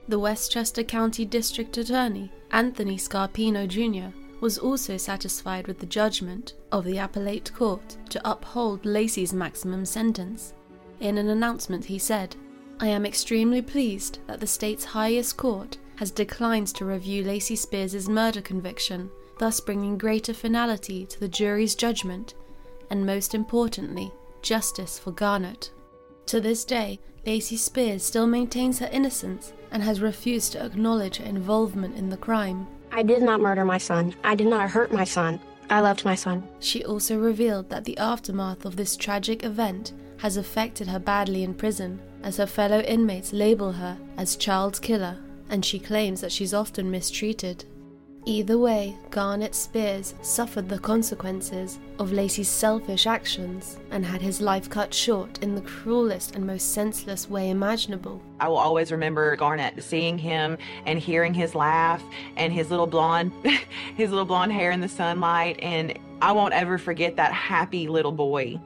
The 0.09 0.19
Westchester 0.19 0.83
County 0.83 1.25
District 1.25 1.77
Attorney, 1.77 2.33
Anthony 2.51 2.97
Scarpino 2.97 3.69
Jr., 3.69 4.17
was 4.43 4.59
also 4.59 4.97
satisfied 4.97 5.69
with 5.69 5.79
the 5.79 5.87
judgment 5.87 6.55
of 6.73 6.85
the 6.85 6.99
appellate 6.99 7.55
court 7.55 7.97
to 8.11 8.21
uphold 8.29 8.85
Lacey's 8.85 9.33
maximum 9.33 9.87
sentence. 9.87 10.53
In 10.99 11.17
an 11.17 11.29
announcement, 11.29 11.85
he 11.85 11.97
said, 11.97 12.35
I 12.81 12.89
am 12.89 13.07
extremely 13.07 13.63
pleased 13.63 14.19
that 14.27 14.41
the 14.41 14.47
state's 14.47 14.85
highest 14.85 15.37
court 15.37 15.79
has 15.95 16.11
declined 16.11 16.67
to 16.75 16.85
review 16.85 17.23
Lacey 17.23 17.55
Spears' 17.55 18.09
murder 18.09 18.41
conviction, 18.41 19.09
thus 19.39 19.61
bringing 19.61 19.97
greater 19.97 20.35
finality 20.35 21.07
to 21.07 21.21
the 21.21 21.29
jury's 21.29 21.77
judgment 21.77 22.35
and 22.91 23.07
most 23.07 23.37
importantly, 23.37 24.11
justice 24.43 24.99
for 24.99 25.13
Garnett. 25.13 25.71
To 26.27 26.41
this 26.41 26.65
day, 26.65 26.99
Lacey 27.25 27.57
Spears 27.57 28.03
still 28.03 28.27
maintains 28.27 28.81
her 28.81 28.91
innocence 28.91 29.53
and 29.71 29.85
has 29.85 30.01
refused 30.01 30.53
to 30.53 30.65
acknowledge 30.65 31.19
her 31.19 31.25
involvement 31.25 31.97
in 31.97 32.11
the 32.11 32.17
crime. 32.17 32.67
I 32.95 33.03
did 33.03 33.23
not 33.23 33.41
murder 33.41 33.65
my 33.65 33.79
son. 33.79 34.15
I 34.23 34.35
did 34.35 34.49
not 34.49 34.71
hurt 34.71 34.93
my 34.93 35.05
son. 35.05 35.41
I 35.71 35.81
loved 35.81 36.05
my 36.05 36.15
son. 36.15 36.47
She 36.61 36.85
also 36.85 37.19
revealed 37.19 37.71
that 37.71 37.85
the 37.85 37.97
aftermath 37.97 38.67
of 38.67 38.77
this 38.77 38.97
tragic 38.97 39.45
event 39.45 39.95
has 40.19 40.37
affected 40.37 40.87
her 40.89 40.99
badly 40.99 41.43
in 41.43 41.55
prison, 41.55 41.99
as 42.23 42.37
her 42.37 42.47
fellow 42.47 42.81
inmates 42.81 43.33
label 43.33 43.73
her 43.73 43.97
as 44.19 44.37
child 44.37 44.81
killer, 44.83 45.17
and 45.49 45.65
she 45.65 45.79
claims 45.79 46.21
that 46.21 46.33
she's 46.33 46.53
often 46.53 46.91
mistreated. 46.91 47.65
Either 48.25 48.57
way, 48.57 48.97
Garnett 49.11 49.53
Spears 49.53 50.15
suffered 50.23 50.69
the 50.69 50.79
consequences 50.79 51.81
of 51.99 52.13
Lacey's 52.13 52.49
selfish 52.49 53.09
actions 53.09 53.81
and 53.91 54.07
had 54.07 54.23
his 54.23 54.41
life 54.41 54.71
cut 54.71 54.95
short 54.95 55.43
in 55.43 55.57
the 55.57 55.61
cruelest 55.63 56.37
and 56.37 56.47
most 56.47 56.73
senseless 56.73 57.29
way 57.29 57.51
imaginable. 57.51 58.23
I 58.39 58.47
will 58.47 58.59
always 58.59 58.93
remember 58.93 59.35
Garnett 59.35 59.83
seeing 59.83 60.19
him 60.19 60.57
and 60.87 61.01
hearing 61.01 61.35
his 61.35 61.57
laugh 61.57 62.01
and 62.37 62.53
his 62.53 62.71
little 62.71 62.87
blonde 62.87 63.33
his 63.97 64.11
little 64.11 64.25
blonde 64.25 64.53
hair 64.53 64.71
in 64.71 64.81
the 64.81 64.89
sunlight 64.89 65.59
and 65.61 65.99
I 66.21 66.31
won't 66.31 66.55
ever 66.55 66.79
forget 66.79 67.17
that 67.17 67.33
happy 67.33 67.89
little 67.89 68.13
boy 68.13 68.61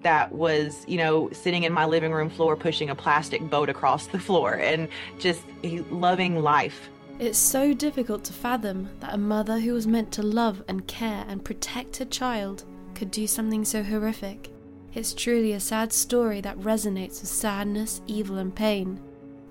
that 0.00 0.32
was, 0.32 0.84
you 0.86 0.96
know, 0.96 1.28
sitting 1.32 1.64
in 1.64 1.72
my 1.72 1.84
living 1.84 2.12
room 2.12 2.30
floor 2.30 2.56
pushing 2.56 2.88
a 2.88 2.94
plastic 2.94 3.50
boat 3.50 3.68
across 3.68 4.06
the 4.06 4.18
floor 4.18 4.54
and 4.54 4.88
just 5.18 5.42
loving 5.90 6.42
life 6.42 6.88
it's 7.18 7.38
so 7.38 7.72
difficult 7.72 8.24
to 8.24 8.32
fathom 8.32 8.88
that 9.00 9.14
a 9.14 9.18
mother 9.18 9.60
who 9.60 9.72
was 9.72 9.86
meant 9.86 10.10
to 10.12 10.22
love 10.22 10.62
and 10.68 10.86
care 10.86 11.24
and 11.28 11.44
protect 11.44 11.98
her 11.98 12.04
child 12.04 12.64
could 12.94 13.10
do 13.10 13.26
something 13.26 13.64
so 13.64 13.82
horrific. 13.82 14.50
It's 14.94 15.14
truly 15.14 15.52
a 15.52 15.60
sad 15.60 15.92
story 15.92 16.40
that 16.40 16.58
resonates 16.58 17.20
with 17.20 17.28
sadness, 17.28 18.00
evil, 18.06 18.38
and 18.38 18.54
pain. 18.54 19.00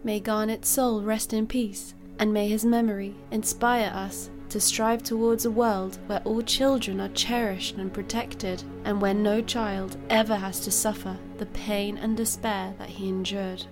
May 0.03 0.19
Garnett's 0.19 0.69
soul 0.69 1.01
rest 1.01 1.33
in 1.33 1.47
peace, 1.47 1.95
and 2.19 2.33
may 2.33 2.47
his 2.47 2.65
memory 2.65 3.15
inspire 3.31 3.91
us 3.93 4.29
to 4.49 4.59
strive 4.59 5.01
towards 5.01 5.45
a 5.45 5.51
world 5.51 5.97
where 6.07 6.21
all 6.25 6.41
children 6.41 7.01
are 7.01 7.09
cherished 7.09 7.75
and 7.77 7.93
protected, 7.93 8.63
and 8.83 9.01
where 9.01 9.13
no 9.13 9.41
child 9.41 9.97
ever 10.09 10.35
has 10.35 10.59
to 10.61 10.71
suffer 10.71 11.17
the 11.37 11.45
pain 11.47 11.97
and 11.97 12.15
despair 12.15 12.73
that 12.77 12.89
he 12.89 13.09
endured. 13.09 13.65